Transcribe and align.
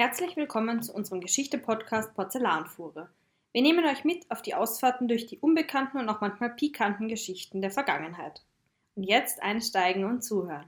Herzlich 0.00 0.36
willkommen 0.36 0.80
zu 0.80 0.92
unserem 0.92 1.20
Geschichte-Podcast 1.20 2.14
Porzellanfuhre. 2.14 3.08
Wir 3.50 3.62
nehmen 3.62 3.84
euch 3.84 4.04
mit 4.04 4.30
auf 4.30 4.42
die 4.42 4.54
Ausfahrten 4.54 5.08
durch 5.08 5.26
die 5.26 5.38
unbekannten 5.38 5.98
und 5.98 6.08
auch 6.08 6.20
manchmal 6.20 6.50
pikanten 6.50 7.08
Geschichten 7.08 7.62
der 7.62 7.72
Vergangenheit. 7.72 8.44
Und 8.94 9.02
jetzt 9.02 9.42
einsteigen 9.42 10.04
und 10.04 10.22
zuhören. 10.22 10.66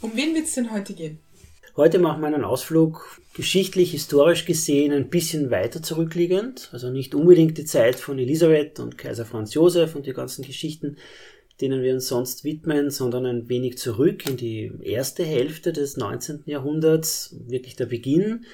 Um 0.00 0.16
wen 0.16 0.34
wird 0.34 0.46
es 0.46 0.54
denn 0.54 0.72
heute 0.72 0.94
gehen? 0.94 1.20
Heute 1.74 1.98
machen 1.98 2.20
wir 2.20 2.26
einen 2.26 2.44
Ausflug 2.44 3.18
geschichtlich, 3.32 3.92
historisch 3.92 4.44
gesehen 4.44 4.92
ein 4.92 5.08
bisschen 5.08 5.50
weiter 5.50 5.82
zurückliegend. 5.82 6.68
Also 6.72 6.90
nicht 6.90 7.14
unbedingt 7.14 7.56
die 7.56 7.64
Zeit 7.64 7.96
von 7.96 8.18
Elisabeth 8.18 8.78
und 8.78 8.98
Kaiser 8.98 9.24
Franz 9.24 9.54
Josef 9.54 9.96
und 9.96 10.04
die 10.04 10.12
ganzen 10.12 10.44
Geschichten, 10.44 10.98
denen 11.62 11.82
wir 11.82 11.94
uns 11.94 12.08
sonst 12.08 12.44
widmen, 12.44 12.90
sondern 12.90 13.24
ein 13.24 13.48
wenig 13.48 13.78
zurück 13.78 14.28
in 14.28 14.36
die 14.36 14.70
erste 14.82 15.24
Hälfte 15.24 15.72
des 15.72 15.96
19. 15.96 16.42
Jahrhunderts, 16.44 17.36
wirklich 17.46 17.74
der 17.74 17.86
Beginn 17.86 18.44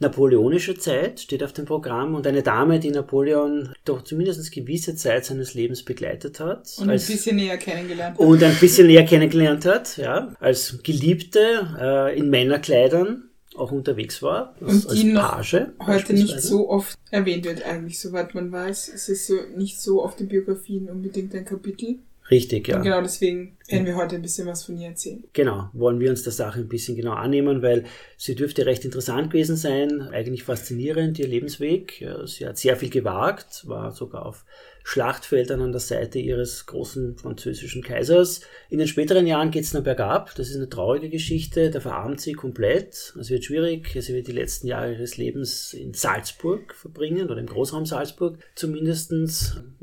napoleonische 0.00 0.78
Zeit 0.78 1.20
steht 1.20 1.42
auf 1.42 1.52
dem 1.52 1.64
Programm 1.64 2.14
und 2.14 2.26
eine 2.26 2.42
Dame, 2.42 2.78
die 2.78 2.90
Napoleon 2.90 3.72
doch 3.84 4.02
zumindest 4.02 4.52
gewisse 4.52 4.94
Zeit 4.94 5.24
seines 5.24 5.54
Lebens 5.54 5.84
begleitet 5.84 6.40
hat. 6.40 6.74
Und 6.78 6.90
als, 6.90 7.08
ein 7.08 7.16
bisschen 7.16 7.36
näher 7.36 7.56
kennengelernt 7.58 8.18
hat. 8.18 8.26
Und 8.26 8.42
ein 8.42 8.56
bisschen 8.56 8.86
näher 8.86 9.04
kennengelernt 9.04 9.64
hat, 9.64 9.96
ja. 9.96 10.34
Als 10.40 10.78
Geliebte 10.82 11.76
äh, 11.80 12.18
in 12.18 12.30
Männerkleidern 12.30 13.24
auch 13.56 13.72
unterwegs 13.72 14.22
war. 14.22 14.54
Als, 14.60 14.86
und 14.86 14.96
die 14.96 15.04
noch 15.12 15.32
Page, 15.32 15.66
heute 15.80 16.14
nicht 16.14 16.40
so 16.40 16.70
oft 16.70 16.96
erwähnt 17.10 17.44
wird 17.44 17.64
eigentlich, 17.64 17.98
soweit 17.98 18.34
man 18.34 18.52
weiß. 18.52 18.88
Es 18.94 19.08
ist 19.08 19.26
so 19.26 19.34
nicht 19.56 19.80
so 19.80 20.02
auf 20.02 20.16
den 20.16 20.28
Biografien 20.28 20.88
unbedingt 20.88 21.34
ein 21.34 21.44
Kapitel. 21.44 21.98
Richtig, 22.30 22.68
ja. 22.68 22.76
Und 22.76 22.82
genau 22.82 23.00
deswegen 23.00 23.56
werden 23.68 23.86
wir 23.86 23.96
heute 23.96 24.16
ein 24.16 24.22
bisschen 24.22 24.46
was 24.46 24.64
von 24.64 24.76
ihr 24.78 24.88
erzählen. 24.88 25.24
Genau, 25.32 25.70
wollen 25.72 25.98
wir 25.98 26.10
uns 26.10 26.22
der 26.22 26.32
Sache 26.32 26.60
ein 26.60 26.68
bisschen 26.68 26.94
genau 26.94 27.12
annehmen, 27.12 27.62
weil 27.62 27.84
sie 28.16 28.34
dürfte 28.34 28.66
recht 28.66 28.84
interessant 28.84 29.30
gewesen 29.30 29.56
sein, 29.56 30.02
eigentlich 30.02 30.42
faszinierend, 30.42 31.18
ihr 31.18 31.28
Lebensweg. 31.28 32.04
Sie 32.26 32.46
hat 32.46 32.58
sehr 32.58 32.76
viel 32.76 32.90
gewagt, 32.90 33.66
war 33.66 33.92
sogar 33.92 34.26
auf 34.26 34.44
Schlachtfeldern 34.88 35.60
an 35.60 35.72
der 35.72 35.82
Seite 35.82 36.18
ihres 36.18 36.64
großen 36.64 37.18
französischen 37.18 37.82
Kaisers. 37.82 38.40
In 38.70 38.78
den 38.78 38.88
späteren 38.88 39.26
Jahren 39.26 39.50
geht 39.50 39.64
es 39.64 39.72
dann 39.72 39.84
bergab. 39.84 40.34
Das 40.36 40.48
ist 40.48 40.56
eine 40.56 40.70
traurige 40.70 41.10
Geschichte. 41.10 41.70
Da 41.70 41.80
verarmt 41.80 42.22
sie 42.22 42.32
komplett. 42.32 43.14
Es 43.20 43.28
wird 43.28 43.44
schwierig. 43.44 43.94
Sie 44.00 44.14
wird 44.14 44.28
die 44.28 44.32
letzten 44.32 44.66
Jahre 44.66 44.94
ihres 44.94 45.18
Lebens 45.18 45.74
in 45.74 45.92
Salzburg 45.92 46.74
verbringen 46.74 47.28
oder 47.28 47.36
im 47.36 47.44
Großraum 47.44 47.84
Salzburg 47.84 48.38
zumindest 48.54 49.12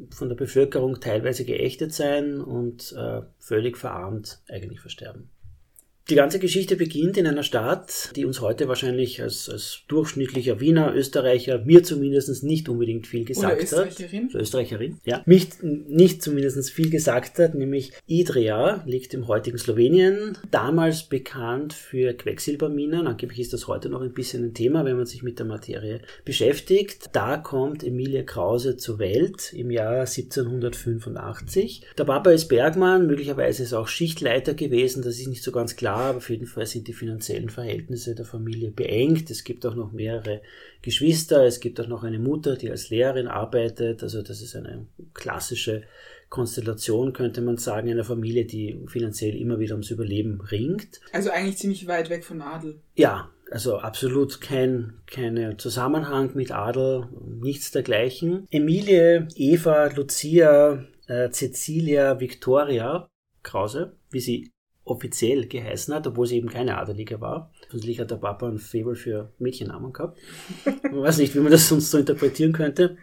von 0.09 0.27
der 0.27 0.35
Bevölkerung 0.35 0.99
teilweise 0.99 1.45
geächtet 1.45 1.93
sein 1.93 2.41
und 2.41 2.91
äh, 2.97 3.21
völlig 3.37 3.77
verarmt 3.77 4.39
eigentlich 4.49 4.79
versterben. 4.79 5.29
Die 6.07 6.13
ganze 6.13 6.37
Geschichte 6.37 6.75
beginnt 6.75 7.17
in 7.17 7.25
einer 7.25 7.41
Stadt, 7.41 8.11
die 8.15 8.25
uns 8.25 8.39
heute 8.39 8.67
wahrscheinlich 8.67 9.23
als, 9.23 9.49
als 9.49 9.81
durchschnittlicher 9.87 10.59
Wiener, 10.59 10.93
Österreicher, 10.93 11.63
mir 11.65 11.81
zumindest 11.81 12.43
nicht 12.43 12.69
unbedingt 12.69 13.07
viel 13.07 13.25
gesagt 13.25 13.53
Oder 13.53 13.63
Österreicherin. 13.63 14.27
hat. 14.27 14.35
Österreicherin. 14.35 14.99
Ja. 15.03 15.23
Nicht, 15.25 15.63
nicht 15.63 16.21
zumindest 16.21 16.69
viel 16.69 16.91
gesagt 16.91 17.39
hat, 17.39 17.55
nämlich 17.55 17.91
Idria 18.05 18.83
liegt 18.85 19.15
im 19.15 19.27
heutigen 19.27 19.57
Slowenien, 19.57 20.37
damals 20.51 21.09
bekannt 21.09 21.73
für 21.73 22.13
Quecksilberminen. 22.13 23.07
Angeblich 23.07 23.39
ist 23.39 23.53
das 23.53 23.67
heute 23.67 23.89
noch 23.89 24.01
ein 24.01 24.13
bisschen 24.13 24.43
ein 24.43 24.53
Thema, 24.53 24.85
wenn 24.85 24.97
man 24.97 25.07
sich 25.07 25.23
mit 25.23 25.39
der 25.39 25.47
Materie 25.47 26.01
beschäftigt. 26.23 27.09
Da 27.13 27.37
kommt 27.37 27.83
Emilie 27.83 28.25
Krause 28.25 28.77
zur 28.77 28.99
Welt 28.99 29.53
im 29.53 29.71
Jahr 29.71 30.01
1785. 30.01 31.81
Der 31.97 32.03
Papa 32.03 32.29
ist 32.29 32.47
Bergmann, 32.47 33.07
möglicherweise 33.07 33.63
ist 33.63 33.71
er 33.71 33.79
auch 33.79 33.87
Schichtleiter 33.87 34.53
gewesen, 34.53 35.01
das 35.01 35.17
ist 35.17 35.27
nicht 35.27 35.41
so 35.41 35.51
ganz 35.51 35.75
klar 35.75 35.94
aber 35.95 36.17
auf 36.17 36.29
jeden 36.29 36.45
Fall 36.45 36.65
sind 36.65 36.87
die 36.87 36.93
finanziellen 36.93 37.49
Verhältnisse 37.49 38.15
der 38.15 38.25
Familie 38.25 38.71
beengt. 38.71 39.29
Es 39.29 39.43
gibt 39.43 39.65
auch 39.65 39.75
noch 39.75 39.91
mehrere 39.91 40.41
Geschwister, 40.81 41.45
es 41.45 41.59
gibt 41.59 41.79
auch 41.79 41.87
noch 41.87 42.03
eine 42.03 42.19
Mutter, 42.19 42.55
die 42.55 42.69
als 42.69 42.89
Lehrerin 42.89 43.27
arbeitet. 43.27 44.03
Also 44.03 44.21
das 44.21 44.41
ist 44.41 44.55
eine 44.55 44.87
klassische 45.13 45.83
Konstellation, 46.29 47.13
könnte 47.13 47.41
man 47.41 47.57
sagen, 47.57 47.89
einer 47.89 48.03
Familie, 48.03 48.45
die 48.45 48.83
finanziell 48.87 49.35
immer 49.35 49.59
wieder 49.59 49.75
ums 49.75 49.91
Überleben 49.91 50.41
ringt. 50.41 50.99
Also 51.11 51.29
eigentlich 51.29 51.57
ziemlich 51.57 51.87
weit 51.87 52.09
weg 52.09 52.23
von 52.23 52.41
Adel. 52.41 52.79
Ja, 52.95 53.29
also 53.51 53.77
absolut 53.77 54.41
kein 54.41 54.93
keine 55.05 55.57
Zusammenhang 55.57 56.31
mit 56.33 56.51
Adel, 56.51 57.07
nichts 57.41 57.71
dergleichen. 57.71 58.47
Emilie, 58.49 59.27
Eva, 59.35 59.87
Lucia, 59.87 60.83
äh, 61.07 61.29
Cecilia, 61.29 62.19
Victoria 62.19 63.07
Krause, 63.43 63.93
wie 64.09 64.19
sie 64.19 64.51
offiziell 64.85 65.47
geheißen 65.47 65.93
hat, 65.93 66.07
obwohl 66.07 66.27
sie 66.27 66.37
eben 66.37 66.49
keine 66.49 66.77
Adelige 66.77 67.19
war. 67.19 67.51
Offensichtlich 67.67 67.99
hat 67.99 68.11
der 68.11 68.17
Papa 68.17 68.47
ein 68.47 68.59
Faible 68.59 68.95
für 68.95 69.31
Mädchennamen 69.39 69.91
gehabt. 69.91 70.17
Ich 70.65 70.93
weiß 70.93 71.17
nicht, 71.17 71.35
wie 71.35 71.39
man 71.39 71.51
das 71.51 71.67
sonst 71.67 71.91
so 71.91 71.97
interpretieren 71.97 72.53
könnte. 72.53 72.97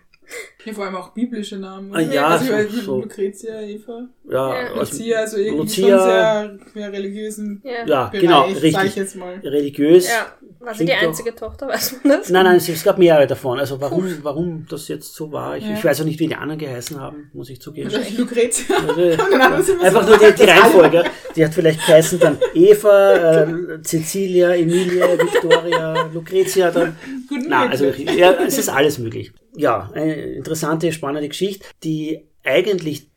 Ja, 0.65 0.72
vor 0.72 0.84
allem 0.84 0.94
auch 0.94 1.12
biblische 1.12 1.56
Namen. 1.59 1.94
Ah, 1.94 2.00
ja, 2.00 2.28
also 2.28 2.47
so, 2.47 2.56
ich 2.56 2.82
so. 2.84 3.00
Lucretia, 3.00 3.60
Eva. 3.60 4.09
Ja, 4.31 4.62
ja. 4.62 4.75
Lucia, 4.78 5.19
also 5.19 5.37
irgendwie 5.37 5.62
Lucia, 5.62 5.98
schon 5.98 6.59
sehr, 6.59 6.59
sehr 6.75 6.92
religiösen 6.92 7.60
ja, 7.65 7.84
ja 7.84 8.06
Bereich, 8.06 8.21
genau, 8.21 8.44
richtig. 8.44 8.84
ich 8.84 8.97
jetzt 8.97 9.16
mal. 9.16 9.34
Religiös. 9.41 10.09
Ja. 10.09 10.32
War 10.64 10.74
sie 10.74 10.84
die 10.84 10.92
einzige 10.92 11.32
doch, 11.32 11.48
Tochter, 11.48 11.68
weiß 11.68 11.96
man 12.04 12.18
das? 12.18 12.30
Nein, 12.30 12.44
nein, 12.44 12.56
es, 12.56 12.84
gab 12.84 12.98
mehrere 12.98 13.26
davon. 13.26 13.58
Also 13.58 13.80
warum, 13.80 14.06
warum 14.22 14.66
das 14.68 14.88
jetzt 14.88 15.14
so 15.14 15.32
war, 15.32 15.56
ich, 15.56 15.64
ja. 15.64 15.74
ich 15.74 15.84
weiß 15.84 16.00
auch 16.00 16.04
nicht, 16.04 16.20
wie 16.20 16.28
die 16.28 16.36
anderen 16.36 16.58
geheißen 16.58 17.00
haben, 17.00 17.30
muss 17.32 17.50
ich 17.50 17.60
zugeben. 17.60 17.90
Wahrscheinlich 17.90 18.18
Lucretia. 18.18 18.76
Also, 18.76 19.02
einfach 19.82 20.06
nur 20.06 20.18
die, 20.18 20.34
die 20.34 20.44
Reihenfolge. 20.44 21.04
Die 21.34 21.44
hat 21.44 21.54
vielleicht 21.54 21.84
geheißen 21.86 22.20
dann 22.20 22.38
Eva, 22.54 23.42
äh, 23.42 23.82
Cecilia, 23.82 24.54
Emilia, 24.54 25.18
Victoria, 25.18 26.10
Lucretia, 26.12 26.70
dann. 26.70 26.96
Guten 27.28 27.48
Nein, 27.48 27.70
also 27.70 27.86
ja, 27.86 28.32
es 28.46 28.58
ist 28.58 28.68
alles 28.68 28.98
möglich. 28.98 29.32
Ja, 29.56 29.90
eine 29.94 30.14
interessante, 30.14 30.92
spannende 30.92 31.28
Geschichte, 31.28 31.66
die 31.82 32.28
eigentlich 32.44 33.11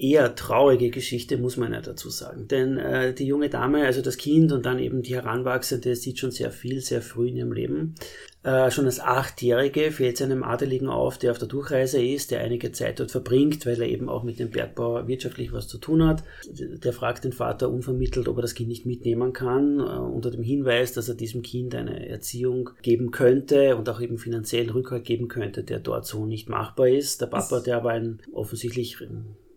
eher 0.00 0.34
traurige 0.34 0.90
Geschichte, 0.90 1.36
muss 1.36 1.56
man 1.56 1.72
ja 1.72 1.80
dazu 1.80 2.08
sagen. 2.08 2.48
Denn 2.48 2.78
äh, 2.78 3.12
die 3.12 3.26
junge 3.26 3.50
Dame, 3.50 3.84
also 3.84 4.00
das 4.00 4.16
Kind 4.16 4.50
und 4.50 4.64
dann 4.64 4.78
eben 4.78 5.02
die 5.02 5.14
Heranwachsende, 5.14 5.94
sieht 5.94 6.18
schon 6.18 6.30
sehr 6.30 6.50
viel, 6.50 6.80
sehr 6.80 7.02
früh 7.02 7.28
in 7.28 7.36
ihrem 7.36 7.52
Leben. 7.52 7.94
Äh, 8.42 8.70
schon 8.70 8.86
als 8.86 9.00
Achtjährige 9.00 9.92
fällt 9.92 10.16
sie 10.16 10.24
einem 10.24 10.42
Adeligen 10.42 10.88
auf, 10.88 11.18
der 11.18 11.32
auf 11.32 11.38
der 11.38 11.48
Durchreise 11.48 12.02
ist, 12.02 12.30
der 12.30 12.40
einige 12.40 12.72
Zeit 12.72 12.98
dort 12.98 13.10
verbringt, 13.10 13.66
weil 13.66 13.82
er 13.82 13.88
eben 13.88 14.08
auch 14.08 14.22
mit 14.22 14.38
dem 14.38 14.48
Bergbau 14.48 15.06
wirtschaftlich 15.06 15.52
was 15.52 15.68
zu 15.68 15.76
tun 15.76 16.06
hat. 16.06 16.24
Der 16.48 16.94
fragt 16.94 17.24
den 17.24 17.32
Vater 17.32 17.68
unvermittelt, 17.68 18.28
ob 18.28 18.38
er 18.38 18.42
das 18.42 18.54
Kind 18.54 18.70
nicht 18.70 18.86
mitnehmen 18.86 19.34
kann, 19.34 19.80
äh, 19.80 19.82
unter 19.82 20.30
dem 20.30 20.42
Hinweis, 20.42 20.94
dass 20.94 21.10
er 21.10 21.14
diesem 21.14 21.42
Kind 21.42 21.74
eine 21.74 22.08
Erziehung 22.08 22.70
geben 22.80 23.10
könnte 23.10 23.76
und 23.76 23.86
auch 23.90 24.00
eben 24.00 24.16
finanziell 24.16 24.70
Rückhalt 24.70 25.04
geben 25.04 25.28
könnte, 25.28 25.62
der 25.62 25.80
dort 25.80 26.06
so 26.06 26.24
nicht 26.24 26.48
machbar 26.48 26.88
ist. 26.88 27.20
Der 27.20 27.26
Papa, 27.26 27.60
der 27.60 27.76
aber 27.76 27.90
ein 27.90 28.20
offensichtlich 28.32 28.96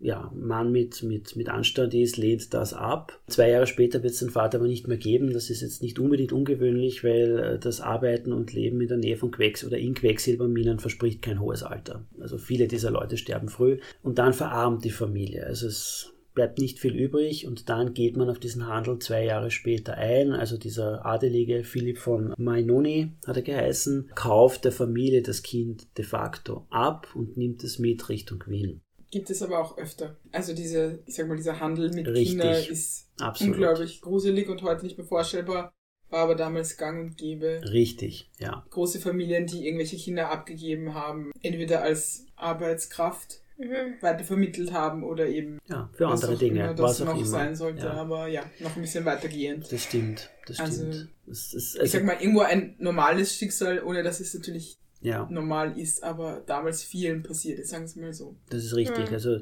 ja, 0.04 0.30
Mann 0.34 0.70
mit, 0.70 1.02
mit, 1.02 1.34
mit 1.34 1.48
Anstand 1.48 1.94
ist, 1.94 2.18
lehnt 2.18 2.52
das 2.52 2.74
ab. 2.74 3.18
Zwei 3.26 3.48
Jahre 3.48 3.66
später 3.66 4.02
wird 4.02 4.12
es 4.12 4.18
den 4.18 4.28
Vater 4.28 4.58
aber 4.58 4.66
nicht 4.66 4.86
mehr 4.86 4.98
geben. 4.98 5.32
Das 5.32 5.48
ist 5.48 5.62
jetzt 5.62 5.82
nicht 5.82 5.98
unbedingt 5.98 6.30
ungewöhnlich, 6.30 7.02
weil 7.02 7.38
äh, 7.38 7.58
das 7.58 7.80
Arbeiten 7.80 8.34
und 8.34 8.52
Leben 8.52 8.82
in 8.82 8.88
der 8.88 8.98
Nähe 8.98 9.16
von 9.16 9.30
Quecks 9.30 9.64
oder 9.64 9.78
in 9.78 9.94
Quecksilberminen 9.94 10.78
verspricht 10.78 11.22
kein 11.22 11.40
hohes 11.40 11.62
Alter. 11.62 12.04
Also 12.20 12.36
viele 12.36 12.68
dieser 12.68 12.90
Leute 12.90 13.16
sterben 13.16 13.48
früh 13.48 13.78
und 14.02 14.18
dann 14.18 14.34
verarmt 14.34 14.84
die 14.84 14.90
Familie. 14.90 15.46
Also 15.46 15.68
es 15.68 16.12
bleibt 16.34 16.58
nicht 16.58 16.80
viel 16.80 16.94
übrig 16.94 17.46
und 17.46 17.70
dann 17.70 17.94
geht 17.94 18.18
man 18.18 18.28
auf 18.28 18.38
diesen 18.38 18.66
Handel 18.66 18.98
zwei 18.98 19.24
Jahre 19.24 19.50
später 19.50 19.94
ein. 19.94 20.32
Also 20.32 20.58
dieser 20.58 21.06
Adelige 21.06 21.64
Philipp 21.64 21.96
von 21.96 22.34
Mainoni 22.36 23.12
hat 23.26 23.36
er 23.36 23.42
geheißen, 23.42 24.10
kauft 24.14 24.66
der 24.66 24.72
Familie 24.72 25.22
das 25.22 25.42
Kind 25.42 25.86
de 25.96 26.04
facto 26.04 26.66
ab 26.68 27.08
und 27.14 27.38
nimmt 27.38 27.64
es 27.64 27.78
mit 27.78 28.06
Richtung 28.10 28.44
Wien 28.46 28.82
gibt 29.14 29.30
es 29.30 29.42
aber 29.42 29.60
auch 29.60 29.78
öfter. 29.78 30.16
Also 30.32 30.54
diese, 30.54 30.98
ich 31.06 31.14
sag 31.14 31.28
mal, 31.28 31.36
dieser 31.36 31.60
Handel 31.60 31.90
mit 31.94 32.12
Kindern 32.12 32.64
ist 32.68 33.08
Absolut. 33.20 33.54
unglaublich 33.54 34.00
gruselig 34.00 34.48
und 34.48 34.62
heute 34.62 34.84
nicht 34.84 34.98
mehr 34.98 35.06
vorstellbar. 35.06 35.72
War 36.10 36.24
aber 36.24 36.34
damals 36.34 36.76
gang 36.76 37.00
und 37.00 37.16
gäbe. 37.16 37.60
Richtig, 37.72 38.28
ja. 38.38 38.66
Große 38.70 38.98
Familien, 38.98 39.46
die 39.46 39.66
irgendwelche 39.66 39.96
Kinder 39.96 40.30
abgegeben 40.30 40.94
haben, 40.94 41.30
entweder 41.42 41.82
als 41.82 42.26
Arbeitskraft 42.34 43.40
mhm. 43.56 44.00
weiter 44.00 44.24
vermittelt 44.24 44.72
haben 44.72 45.04
oder 45.04 45.28
eben 45.28 45.60
ja, 45.66 45.88
für 45.92 46.08
andere 46.08 46.36
Dinge, 46.36 46.64
immer, 46.64 46.78
was 46.78 47.00
auch 47.00 47.06
noch 47.06 47.16
immer. 47.16 47.24
sein 47.24 47.54
sollte, 47.54 47.86
ja. 47.86 47.92
aber 47.92 48.26
ja, 48.26 48.42
noch 48.58 48.74
ein 48.74 48.82
bisschen 48.82 49.04
weitergehend. 49.04 49.70
Das 49.70 49.84
stimmt, 49.84 50.28
das 50.46 50.58
also, 50.58 50.92
stimmt. 50.92 51.08
Es 51.30 51.54
ist, 51.54 51.74
also, 51.76 51.84
ich 51.84 51.90
sag 51.92 52.04
mal, 52.04 52.16
irgendwo 52.18 52.40
ein 52.40 52.74
normales 52.78 53.32
Schicksal, 53.36 53.80
ohne 53.84 54.02
dass 54.02 54.18
es 54.18 54.34
natürlich 54.34 54.76
ja. 55.04 55.28
normal 55.30 55.78
ist, 55.78 56.02
aber 56.02 56.42
damals 56.46 56.82
vielen 56.82 57.22
passiert 57.22 57.58
ist, 57.58 57.70
sagen 57.70 57.86
Sie 57.86 58.00
mal 58.00 58.12
so. 58.12 58.34
Das 58.48 58.64
ist 58.64 58.74
richtig. 58.74 59.08
Mhm. 59.08 59.14
Also 59.14 59.38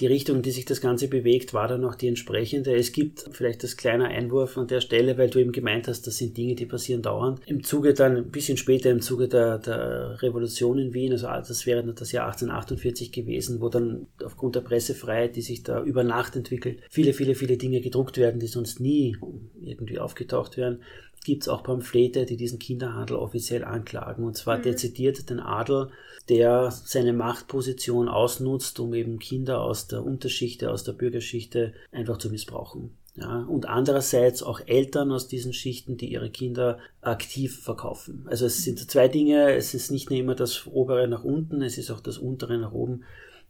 die 0.00 0.06
Richtung, 0.06 0.42
die 0.42 0.50
sich 0.50 0.64
das 0.64 0.80
Ganze 0.80 1.08
bewegt, 1.08 1.54
war 1.54 1.68
dann 1.68 1.80
noch 1.80 1.94
die 1.94 2.08
entsprechende. 2.08 2.74
Es 2.74 2.92
gibt 2.92 3.28
vielleicht 3.30 3.62
das 3.62 3.76
kleine 3.76 4.08
Einwurf 4.08 4.58
an 4.58 4.66
der 4.66 4.80
Stelle, 4.80 5.16
weil 5.16 5.30
du 5.30 5.38
eben 5.38 5.52
gemeint 5.52 5.86
hast, 5.86 6.06
das 6.06 6.16
sind 6.16 6.36
Dinge, 6.36 6.56
die 6.56 6.66
passieren 6.66 7.00
dauernd. 7.00 7.40
Im 7.46 7.62
Zuge 7.62 7.94
dann, 7.94 8.16
ein 8.16 8.30
bisschen 8.30 8.56
später 8.56 8.90
im 8.90 9.00
Zuge 9.00 9.28
der, 9.28 9.58
der 9.58 10.20
Revolution 10.20 10.78
in 10.78 10.92
Wien, 10.92 11.12
also 11.12 11.28
das 11.28 11.64
wäre 11.64 11.84
das 11.94 12.10
Jahr 12.10 12.26
1848 12.26 13.12
gewesen, 13.12 13.60
wo 13.60 13.68
dann 13.68 14.08
aufgrund 14.24 14.56
der 14.56 14.62
Pressefreiheit, 14.62 15.36
die 15.36 15.42
sich 15.42 15.62
da 15.62 15.82
über 15.82 16.02
Nacht 16.02 16.34
entwickelt, 16.34 16.80
viele, 16.90 17.12
viele, 17.12 17.36
viele 17.36 17.56
Dinge 17.56 17.80
gedruckt 17.80 18.18
werden, 18.18 18.40
die 18.40 18.48
sonst 18.48 18.80
nie 18.80 19.16
irgendwie 19.62 20.00
aufgetaucht 20.00 20.56
wären 20.56 20.80
gibt 21.24 21.42
es 21.42 21.48
auch 21.48 21.62
Pamphlete, 21.62 22.26
die 22.26 22.36
diesen 22.36 22.58
Kinderhandel 22.58 23.16
offiziell 23.16 23.64
anklagen. 23.64 24.24
Und 24.24 24.36
zwar 24.36 24.58
mhm. 24.58 24.62
dezidiert 24.62 25.28
den 25.30 25.40
Adel, 25.40 25.88
der 26.28 26.70
seine 26.70 27.12
Machtposition 27.12 28.08
ausnutzt, 28.08 28.78
um 28.78 28.94
eben 28.94 29.18
Kinder 29.18 29.60
aus 29.60 29.88
der 29.88 30.04
Unterschichte, 30.04 30.70
aus 30.70 30.84
der 30.84 30.92
Bürgerschichte 30.92 31.74
einfach 31.90 32.18
zu 32.18 32.30
missbrauchen. 32.30 32.96
Ja, 33.16 33.44
und 33.44 33.66
andererseits 33.68 34.42
auch 34.42 34.60
Eltern 34.66 35.12
aus 35.12 35.28
diesen 35.28 35.52
Schichten, 35.52 35.96
die 35.96 36.10
ihre 36.10 36.30
Kinder 36.30 36.78
aktiv 37.00 37.60
verkaufen. 37.62 38.26
Also 38.28 38.46
es 38.46 38.64
sind 38.64 38.90
zwei 38.90 39.06
Dinge, 39.06 39.54
es 39.54 39.72
ist 39.72 39.92
nicht 39.92 40.10
nur 40.10 40.18
immer 40.18 40.34
das 40.34 40.66
obere 40.66 41.06
nach 41.06 41.22
unten, 41.22 41.62
es 41.62 41.78
ist 41.78 41.92
auch 41.92 42.00
das 42.00 42.18
untere 42.18 42.58
nach 42.58 42.72
oben 42.72 43.04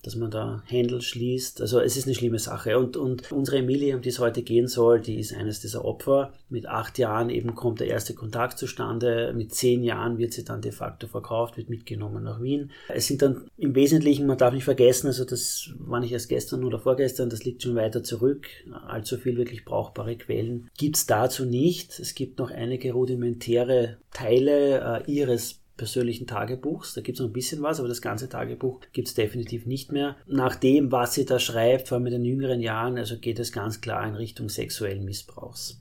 dass 0.06 0.16
man 0.16 0.30
da 0.30 0.62
Händel 0.66 1.00
schließt. 1.00 1.60
Also 1.60 1.80
es 1.80 1.96
ist 1.96 2.06
eine 2.06 2.14
schlimme 2.14 2.38
Sache. 2.38 2.78
Und, 2.78 2.96
und 2.96 3.30
unsere 3.32 3.58
Emilie, 3.58 3.96
um 3.96 4.02
die 4.02 4.10
es 4.10 4.18
heute 4.18 4.42
gehen 4.42 4.68
soll, 4.68 5.00
die 5.00 5.18
ist 5.18 5.34
eines 5.34 5.60
dieser 5.60 5.84
Opfer. 5.84 6.32
Mit 6.48 6.66
acht 6.66 6.98
Jahren 6.98 7.30
eben 7.30 7.54
kommt 7.54 7.80
der 7.80 7.88
erste 7.88 8.14
Kontakt 8.14 8.58
zustande. 8.58 9.32
Mit 9.34 9.54
zehn 9.54 9.82
Jahren 9.82 10.18
wird 10.18 10.32
sie 10.32 10.44
dann 10.44 10.60
de 10.60 10.72
facto 10.72 11.06
verkauft, 11.06 11.56
wird 11.56 11.70
mitgenommen 11.70 12.22
nach 12.22 12.40
Wien. 12.40 12.70
Es 12.88 13.06
sind 13.06 13.22
dann 13.22 13.48
im 13.56 13.74
Wesentlichen, 13.74 14.26
man 14.26 14.38
darf 14.38 14.54
nicht 14.54 14.64
vergessen, 14.64 15.08
also 15.08 15.24
das 15.24 15.70
war 15.78 16.00
nicht 16.00 16.12
erst 16.12 16.28
gestern 16.28 16.64
oder 16.64 16.78
vorgestern, 16.78 17.30
das 17.30 17.44
liegt 17.44 17.62
schon 17.62 17.74
weiter 17.74 18.02
zurück. 18.02 18.46
Allzu 18.86 19.16
viel 19.16 19.36
wirklich 19.36 19.64
brauchbare 19.64 20.16
Quellen 20.16 20.70
gibt 20.76 20.96
es 20.96 21.06
dazu 21.06 21.44
nicht. 21.44 21.98
Es 21.98 22.14
gibt 22.14 22.38
noch 22.38 22.50
einige 22.50 22.92
rudimentäre 22.92 23.98
Teile 24.12 25.02
äh, 25.06 25.10
ihres 25.10 25.63
persönlichen 25.76 26.26
Tagebuchs. 26.26 26.94
Da 26.94 27.00
gibt 27.00 27.16
es 27.16 27.20
noch 27.20 27.30
ein 27.30 27.32
bisschen 27.32 27.62
was, 27.62 27.78
aber 27.78 27.88
das 27.88 28.02
ganze 28.02 28.28
Tagebuch 28.28 28.80
gibt 28.92 29.08
es 29.08 29.14
definitiv 29.14 29.66
nicht 29.66 29.92
mehr. 29.92 30.16
Nach 30.26 30.56
dem, 30.56 30.92
was 30.92 31.14
sie 31.14 31.24
da 31.24 31.38
schreibt, 31.38 31.88
vor 31.88 31.96
allem 31.96 32.06
in 32.06 32.12
den 32.12 32.24
jüngeren 32.24 32.60
Jahren, 32.60 32.96
also 32.98 33.18
geht 33.18 33.38
es 33.38 33.52
ganz 33.52 33.80
klar 33.80 34.06
in 34.06 34.14
Richtung 34.14 34.48
sexuellen 34.48 35.04
Missbrauchs. 35.04 35.80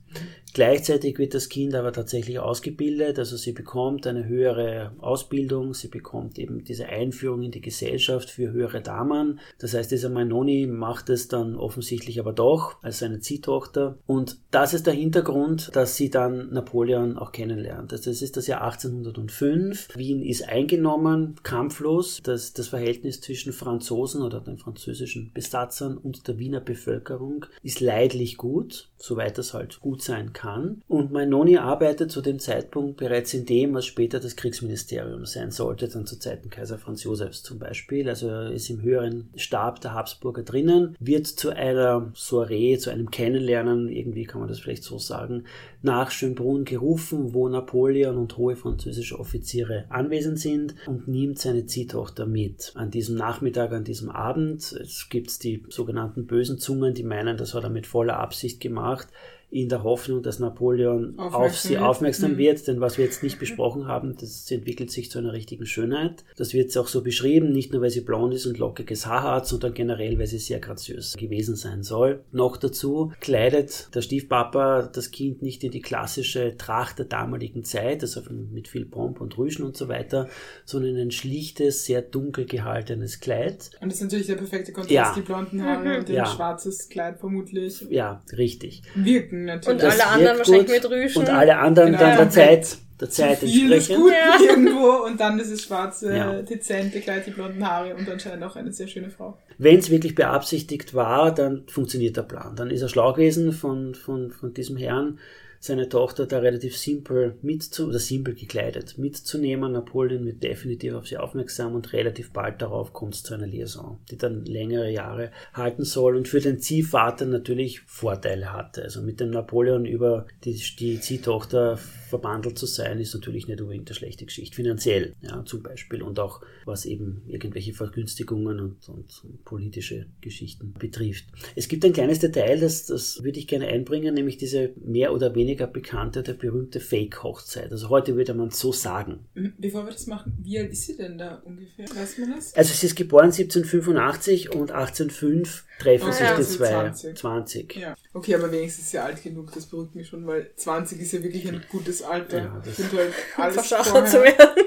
Gleichzeitig 0.54 1.18
wird 1.18 1.33
das 1.33 1.50
Kind 1.50 1.74
aber 1.74 1.92
tatsächlich 1.92 2.38
ausgebildet, 2.38 3.18
also 3.18 3.38
sie 3.38 3.54
bekommt 3.54 4.06
eine 4.06 4.27
höhere 4.27 4.92
Ausbildung, 5.00 5.74
sie 5.74 5.88
bekommt 5.88 6.38
eben 6.38 6.63
diese 6.63 6.86
Einführung 6.86 7.42
in 7.42 7.50
die 7.50 7.62
Gesellschaft 7.62 8.30
für 8.30 8.51
höhere 8.51 8.81
Damen. 8.81 9.39
Das 9.57 9.74
heißt, 9.74 9.89
dieser 9.89 10.10
Manoni 10.10 10.68
macht 10.68 11.10
es 11.10 11.27
dann 11.27 11.56
offensichtlich 11.56 12.19
aber 12.19 12.33
doch 12.33 12.75
als 12.83 13.00
seine 13.00 13.19
Ziehtochter. 13.19 13.98
Und 14.06 14.38
das 14.51 14.75
ist 14.75 14.86
der 14.86 14.94
Hintergrund, 14.94 15.71
dass 15.74 15.95
sie 15.95 16.12
dann 16.12 16.51
Napoleon 16.51 17.18
auch 17.18 17.31
kennenlernt. 17.31 17.92
Also 17.92 18.12
das 18.12 18.21
ist 18.21 18.38
das 18.38 18.45
Jahr 18.45 18.62
1805. 18.62 19.98
Wien 19.98 20.21
ist 20.21 20.48
eingenommen, 20.48 21.36
kampflos. 21.42 22.21
Das, 22.21 22.54
das 22.54 22.68
Verhältnis 22.68 23.21
zwischen 23.21 23.54
Franzosen 23.54 24.21
oder 24.21 24.39
den 24.39 24.60
französischen 24.60 25.31
Besatzern 25.33 25.98
und 25.98 26.27
der 26.27 26.38
Wiener 26.38 26.62
Bevölkerung 26.62 27.48
ist 27.63 27.80
leidlich 27.80 28.38
gut, 28.38 28.89
soweit 28.98 29.39
das 29.39 29.56
halt 29.56 29.80
gut 29.80 30.02
sein 30.03 30.33
kann. 30.33 30.81
Und 30.88 31.11
Mainoni 31.11 31.57
arbeitet 31.57 32.11
zu 32.11 32.21
dem 32.21 32.39
Zeitpunkt 32.39 32.97
bereits 32.97 33.33
in 33.33 33.45
dem, 33.45 33.73
was 33.73 33.85
später 33.85 34.19
das 34.19 34.35
Kriegsministerium 34.35 35.25
sein 35.25 35.51
sollte, 35.51 35.88
dann 35.88 36.05
zu 36.05 36.19
Zeiten 36.19 36.50
Kaiser 36.50 36.77
Franz 36.77 37.03
Josefs 37.03 37.44
zum 37.44 37.59
Beispiel. 37.59 38.07
Also 38.09 38.27
er 38.27 38.51
ist 38.51 38.69
im 38.69 38.81
höheren 38.81 39.29
Stab 39.35 39.81
der 39.81 39.94
Habsburger 39.94 40.44
drinnen, 40.44 40.95
wird 41.00 41.27
zu 41.27 41.50
einer 41.50 42.11
Soiree, 42.15 42.77
zu 42.77 42.89
einem 42.89 43.11
Kennenlernen, 43.11 43.89
irgendwie 43.89 44.25
kann 44.25 44.41
man 44.41 44.50
das 44.50 44.59
vielleicht 44.59 44.83
so 44.83 44.97
sagen, 44.97 45.45
nach 45.81 46.11
Schönbrunn 46.11 46.63
gerufen, 46.63 47.33
wo 47.33 47.50
Napoleon 47.50 48.17
und 48.17 48.38
hohe 48.38 48.55
französische 48.55 49.19
Offiziere 49.19 49.85
anwesend 49.89 50.39
sind 50.39 50.75
und 50.88 51.07
nimmt 51.07 51.39
seine 51.39 51.65
Ziehtochter 51.65 52.25
mit. 52.25 52.71
An 52.75 52.89
diesem 52.89 53.15
Nachmittag, 53.15 53.73
an 53.73 53.83
diesem 53.83 54.09
Abend, 54.09 54.71
es 54.71 55.07
gibt 55.09 55.44
die 55.44 55.63
sogenannten 55.69 56.25
bösen 56.25 56.57
Zungen, 56.57 56.94
die 56.94 57.03
meinen, 57.03 57.38
das 57.38 57.53
hat 57.53 57.63
er 57.63 57.69
mit 57.69 57.85
voller 57.85 58.17
Absicht 58.17 58.61
gemacht, 58.61 59.09
in 59.53 59.69
der 59.69 59.83
Hoffnung, 59.83 60.23
dass 60.23 60.39
Napoleon 60.39 61.17
auf 61.19 61.57
sie 61.57 61.77
aufmerksam 61.77 62.33
mhm. 62.33 62.38
wird. 62.38 62.67
Denn 62.67 62.81
was 62.81 62.97
wir 62.97 63.05
jetzt 63.05 63.21
nicht 63.21 63.38
besprochen 63.38 63.88
haben, 63.88 64.15
das 64.19 64.50
entwickelt 64.50 64.89
sich 64.89 65.11
zu 65.11 65.19
einer 65.19 65.31
richtigen 65.31 65.67
Schönheit. 65.67 66.23
Das 66.38 66.55
wird 66.55 66.75
auch 66.75 66.88
so 66.88 67.03
beschrieben, 67.03 67.51
nicht 67.51 67.71
nur 67.71 67.83
weil 67.83 67.91
sie 67.91 68.01
blond 68.01 68.33
ist 68.33 68.47
und 68.47 68.57
lockiges 68.57 69.05
Haar 69.05 69.35
hat, 69.35 69.47
sondern 69.47 69.75
generell, 69.75 70.17
weil 70.17 70.25
sie 70.25 70.39
sehr 70.39 70.59
graziös 70.59 71.15
gewesen 71.17 71.55
sein 71.55 71.83
soll. 71.83 72.23
Noch 72.31 72.57
dazu 72.57 73.13
kleidet 73.19 73.89
der 73.94 74.01
Stiefpapa 74.01 74.89
das 74.91 75.11
Kind 75.11 75.44
nicht 75.44 75.63
in 75.63 75.69
die 75.69 75.81
klassische 75.81 76.57
Tracht 76.57 76.97
der 76.97 77.05
damaligen 77.05 77.63
Zeit, 77.63 78.01
also 78.01 78.21
mit 78.31 78.67
viel 78.67 78.85
Pomp 78.85 79.21
und 79.21 79.38
Rüschen 79.38 79.65
und 79.65 79.77
so 79.77 79.88
weiter, 79.88 80.29
sondern 80.65 80.95
in 80.95 81.01
ein 81.01 81.11
schlichtes, 81.11 81.85
sehr 81.85 82.01
dunkel 82.01 82.45
gehaltenes 82.45 83.19
Kleid. 83.19 83.69
Und 83.81 83.91
das 83.91 84.00
ist 84.00 84.03
natürlich 84.03 84.27
der 84.27 84.35
perfekte 84.35 84.71
Kontrast, 84.71 84.91
ja. 84.91 85.13
die 85.15 85.21
blonden 85.21 85.63
Haare 85.63 86.00
und 86.00 86.09
ein 86.09 86.15
ja. 86.15 86.25
schwarzes 86.25 86.89
Kleid 86.89 87.19
vermutlich. 87.19 87.85
Ja, 87.91 88.23
richtig. 88.35 88.81
Wirken 88.95 89.42
natürlich. 89.45 89.83
Und 89.83 89.91
alle 89.91 90.07
anderen 90.07 90.37
wahrscheinlich 90.37 90.69
mit 90.69 90.89
Rüschen. 90.89 91.21
Und 91.21 91.29
alle 91.29 91.57
anderen 91.57 91.91
genau. 91.91 92.03
dann 92.03 92.17
der 92.17 92.29
Zeit, 92.29 92.77
der 92.99 93.09
Zeit 93.09 93.43
entsprechend. 93.43 93.97
gut 93.97 94.11
ja. 94.11 94.39
irgendwo 94.49 95.05
und 95.05 95.19
dann 95.19 95.37
dieses 95.37 95.63
schwarze, 95.63 96.15
ja. 96.15 96.41
dezente 96.41 96.99
Kleid, 97.01 97.25
die 97.25 97.31
blonden 97.31 97.67
Haare 97.67 97.95
und 97.95 98.09
anscheinend 98.09 98.43
auch 98.43 98.55
eine 98.55 98.71
sehr 98.71 98.87
schöne 98.87 99.09
Frau. 99.09 99.37
Wenn 99.57 99.79
es 99.79 99.89
wirklich 99.89 100.15
beabsichtigt 100.15 100.93
war, 100.93 101.33
dann 101.33 101.63
funktioniert 101.67 102.17
der 102.17 102.23
Plan. 102.23 102.55
Dann 102.55 102.71
ist 102.71 102.81
er 102.81 102.89
schlau 102.89 103.13
gewesen 103.13 103.51
von, 103.51 103.95
von, 103.95 104.31
von 104.31 104.53
diesem 104.53 104.77
Herrn 104.77 105.19
seine 105.63 105.88
Tochter 105.88 106.25
da 106.25 106.39
relativ 106.39 106.77
simpel 106.77 107.38
mitzu 107.42 107.88
oder 107.88 107.98
simpel 107.98 108.36
gekleidet 108.36 108.98
mitzunehmen. 108.98 109.71
Napoleon 109.71 110.25
wird 110.25 110.44
definitiv 110.44 110.94
auf 110.94 111.07
sie 111.07 111.15
aufmerksam 111.15 111.74
und 111.74 111.94
relativ 111.94 112.33
bald 112.33 112.62
darauf 112.62 112.92
kommt 112.92 113.15
es 113.15 113.24
zu 113.24 113.33
einer 113.33 113.48
Liaison, 113.48 113.98
die 114.12 114.18
dann 114.18 114.44
längere 114.44 114.92
Jahre 114.92 115.31
halten 115.54 115.86
soll 115.86 116.18
und 116.18 116.27
für 116.27 116.42
den 116.42 116.60
Ziehvater 116.60 117.25
natürlich 117.25 117.80
Vorteile 117.80 118.51
hatte. 118.51 118.83
Also 118.83 119.01
mit 119.01 119.21
dem 119.21 119.30
Napoleon 119.30 119.86
über 119.86 120.27
die, 120.44 120.62
die 120.77 121.00
Ziehtochter 121.00 121.77
verbandelt 121.77 122.57
zu 122.57 122.65
sein, 122.65 123.00
ist 123.00 123.13
natürlich 123.13 123.48
nicht 123.48 123.62
unbedingt 123.62 123.89
eine 123.89 123.95
schlechte 123.95 124.25
Geschichte, 124.25 124.57
finanziell 124.57 125.13
ja, 125.21 125.45
zum 125.45 125.63
Beispiel 125.63 126.03
und 126.03 126.20
auch 126.20 126.41
was 126.65 126.86
eben 126.86 127.24
irgendwelche 127.25 127.74
Vergünstigungen 127.74 128.60
und, 128.60 128.89
und 128.89 129.46
politische 129.46 130.08
Geschichten 130.20 130.74
betrifft. 130.77 131.25
Es 131.55 131.70
gibt 131.70 131.86
ein 131.86 131.93
kleines 131.93 132.20
Detail, 132.20 132.60
das, 132.60 132.86
das 132.86 133.24
würde 133.24 133.39
ich 133.39 133.48
gerne 133.48 133.67
einbringen, 133.67 134.13
nämlich 134.13 134.38
diese 134.38 134.74
mehr 134.75 135.13
oder 135.13 135.34
weniger 135.34 135.52
weniger 135.53 135.67
bekannte, 135.67 136.24
der 136.24 136.33
berühmte 136.33 136.79
Fake-Hochzeit. 136.79 137.72
Also 137.72 137.89
heute 137.89 138.15
würde 138.15 138.33
man 138.33 138.50
so 138.50 138.72
sagen. 138.72 139.25
Mhm. 139.36 139.53
Bevor 139.60 139.86
wir 139.86 139.91
das 139.91 140.07
machen, 140.07 140.36
wie 140.41 140.57
alt 140.57 140.72
ist 140.72 140.86
sie 140.86 140.98
denn 140.98 141.17
da 141.17 141.41
ungefähr? 141.45 141.86
Weiß 141.95 142.17
man 142.17 142.33
das? 142.36 142.55
Also 142.55 142.74
sie 142.74 142.88
ist 142.88 142.95
geboren 142.95 143.25
1785 143.25 144.51
und 144.55 144.72
1805 144.72 145.65
treffen 145.79 146.10
ah, 146.10 146.12
sich 146.12 146.22
ja, 146.22 146.31
die 146.31 146.38
also 146.38 146.57
zwei. 146.57 146.69
20. 146.69 147.17
20. 147.17 147.75
Ja. 147.75 147.95
Okay, 148.13 148.36
aber 148.36 148.51
wenigstens 148.51 148.86
ist 148.86 148.91
sie 148.91 149.00
alt 149.00 149.22
genug, 149.22 149.51
das 149.53 149.67
beruhigt 149.67 149.95
mich 149.95 150.07
schon, 150.07 150.25
weil 150.25 150.51
20 150.55 151.00
ist 151.00 151.12
ja 151.12 151.24
wirklich 151.24 151.48
ein 151.48 151.62
gutes 151.69 152.01
Alter. 152.01 152.38
Ja, 152.38 152.62
das 152.63 152.79
ich 152.79 152.91
halt 152.91 153.13
alles 153.38 153.67
zu 153.67 154.22
werden. 154.24 154.63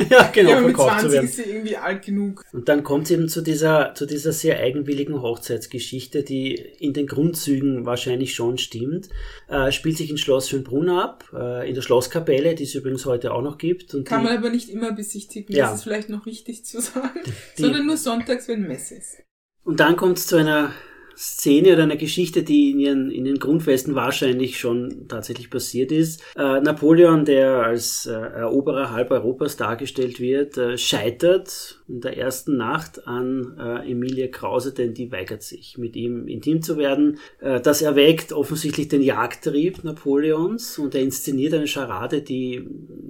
ja, 0.10 0.30
genau, 0.32 0.50
ja, 0.50 0.60
mit 0.60 0.76
20 0.76 1.22
ist 1.22 1.36
sie 1.36 1.42
irgendwie 1.42 1.76
alt 1.76 2.04
genug. 2.04 2.44
Und 2.52 2.68
dann 2.68 2.82
kommt 2.82 3.04
es 3.04 3.10
eben 3.10 3.28
zu 3.28 3.42
dieser, 3.42 3.94
zu 3.94 4.06
dieser 4.06 4.32
sehr 4.32 4.58
eigenwilligen 4.58 5.20
Hochzeitsgeschichte, 5.20 6.22
die 6.22 6.54
in 6.54 6.92
den 6.92 7.06
Grundzügen 7.06 7.84
wahrscheinlich 7.84 8.34
schon 8.34 8.58
stimmt. 8.58 9.08
Äh, 9.48 9.72
spielt 9.72 9.96
sich 9.96 10.10
in 10.10 10.18
Schloss 10.18 10.48
Schönbrunn 10.48 10.88
ab, 10.88 11.24
äh, 11.34 11.68
in 11.68 11.74
der 11.74 11.82
Schlosskapelle, 11.82 12.54
die 12.54 12.64
es 12.64 12.74
übrigens 12.74 13.04
heute 13.04 13.32
auch 13.32 13.42
noch 13.42 13.58
gibt. 13.58 13.94
Und 13.94 14.04
Kann 14.04 14.20
die, 14.20 14.28
man 14.28 14.38
aber 14.38 14.50
nicht 14.50 14.70
immer 14.70 14.92
besichtigen, 14.92 15.54
ja. 15.54 15.66
das 15.66 15.78
ist 15.78 15.82
vielleicht 15.84 16.08
noch 16.08 16.26
wichtig 16.26 16.64
zu 16.64 16.80
sagen, 16.80 17.20
die, 17.58 17.62
sondern 17.62 17.86
nur 17.86 17.96
sonntags, 17.96 18.48
wenn 18.48 18.66
Messe 18.66 18.96
ist. 18.96 19.16
Und 19.64 19.80
dann 19.80 19.96
kommt 19.96 20.18
es 20.18 20.26
zu 20.26 20.36
einer 20.36 20.72
Szene 21.20 21.74
oder 21.74 21.82
einer 21.82 21.96
Geschichte, 21.96 22.42
die 22.42 22.70
in 22.70 22.78
ihren, 22.78 23.10
in 23.10 23.24
den 23.24 23.38
Grundfesten 23.38 23.94
wahrscheinlich 23.94 24.58
schon 24.58 25.06
tatsächlich 25.06 25.50
passiert 25.50 25.92
ist. 25.92 26.22
Äh, 26.34 26.62
Napoleon, 26.62 27.26
der 27.26 27.62
als 27.62 28.06
äh, 28.06 28.12
Eroberer 28.12 28.90
halb 28.90 29.10
Europas 29.10 29.58
dargestellt 29.58 30.18
wird, 30.18 30.56
äh, 30.56 30.78
scheitert 30.78 31.78
in 31.88 32.00
der 32.00 32.16
ersten 32.16 32.56
Nacht 32.56 33.06
an 33.06 33.54
äh, 33.58 33.90
Emilie 33.90 34.30
Krause, 34.30 34.72
denn 34.72 34.94
die 34.94 35.12
weigert 35.12 35.42
sich, 35.42 35.76
mit 35.76 35.94
ihm 35.94 36.26
intim 36.26 36.62
zu 36.62 36.78
werden. 36.78 37.18
Äh, 37.40 37.60
das 37.60 37.82
erweckt 37.82 38.32
offensichtlich 38.32 38.88
den 38.88 39.02
Jagdtrieb 39.02 39.84
Napoleons 39.84 40.78
und 40.78 40.94
er 40.94 41.02
inszeniert 41.02 41.52
eine 41.52 41.66
Scharade, 41.66 42.22
die 42.22 42.66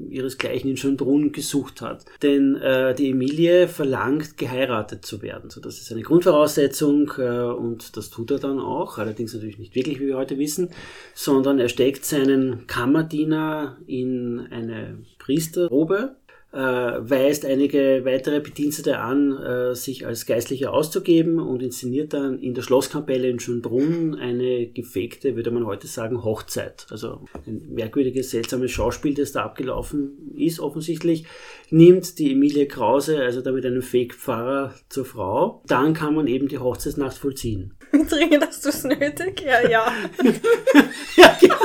ihresgleichen 0.09 0.71
in 0.71 0.77
Schönbrunn 0.77 1.31
gesucht 1.31 1.81
hat. 1.81 2.07
Denn 2.23 2.57
äh, 2.57 2.93
die 2.93 3.11
Emilie 3.11 3.69
verlangt, 3.69 4.37
geheiratet 4.37 5.07
zu 5.07 5.23
werden. 5.23 5.51
So, 5.51 5.61
das 5.61 5.79
ist 5.79 5.93
eine 5.93 6.03
Grundvoraussetzung 6.03 7.11
und 7.11 7.97
das 7.97 8.00
tut 8.09 8.31
er 8.31 8.39
dann 8.39 8.59
auch, 8.59 8.97
allerdings 8.97 9.35
natürlich 9.35 9.59
nicht 9.59 9.75
wirklich, 9.75 10.01
wie 10.01 10.07
wir 10.07 10.17
heute 10.17 10.39
wissen, 10.39 10.71
sondern 11.15 11.59
er 11.59 11.69
steckt 11.69 12.07
seinen 12.07 12.67
Kammerdiener 12.67 13.77
in 13.87 14.47
eine 14.51 15.03
Priesterrobe 15.19 16.17
äh, 16.53 16.59
weist 16.59 17.45
einige 17.45 18.05
weitere 18.05 18.41
Bedienstete 18.41 18.99
an, 18.99 19.37
äh, 19.37 19.75
sich 19.75 20.07
als 20.07 20.27
Geistlicher 20.27 20.73
auszugeben 20.73 21.39
und 21.39 21.63
inszeniert 21.63 22.13
dann 22.13 22.41
in 22.41 22.55
der 22.55 22.63
Schlosskapelle 22.63 23.29
in 23.29 23.39
Schönbrunn 23.39 24.17
eine 24.17 24.67
gefegte, 24.67 25.37
würde 25.37 25.53
man 25.53 25.65
heute 25.67 25.87
sagen, 25.87 26.25
Hochzeit. 26.25 26.87
Also 26.91 27.21
ein 27.47 27.69
merkwürdiges, 27.73 28.31
seltsames 28.31 28.73
Schauspiel, 28.73 29.15
das 29.15 29.33
da 29.33 29.45
abgelaufen 29.45 30.33
ist 30.37 30.59
offensichtlich. 30.59 31.25
Nimmt 31.71 32.19
die 32.19 32.33
Emilie 32.33 32.67
Krause, 32.67 33.21
also 33.21 33.43
damit 33.43 33.65
einen 33.65 33.83
Fake-Pfarrer 33.83 34.75
zur 34.89 35.05
Frau. 35.05 35.63
Dann 35.67 35.95
kann 35.95 36.15
man 36.15 36.27
eben 36.27 36.49
die 36.49 36.59
Hochzeitsnacht 36.59 37.17
vollziehen. 37.17 37.75
Dringend 38.09 38.45
hast 38.45 38.65
du 38.65 38.71
es 38.71 38.83
nötig? 38.83 39.43
Ja, 39.47 39.69
ja. 39.69 39.93
ja, 41.17 41.37
ja. 41.41 41.59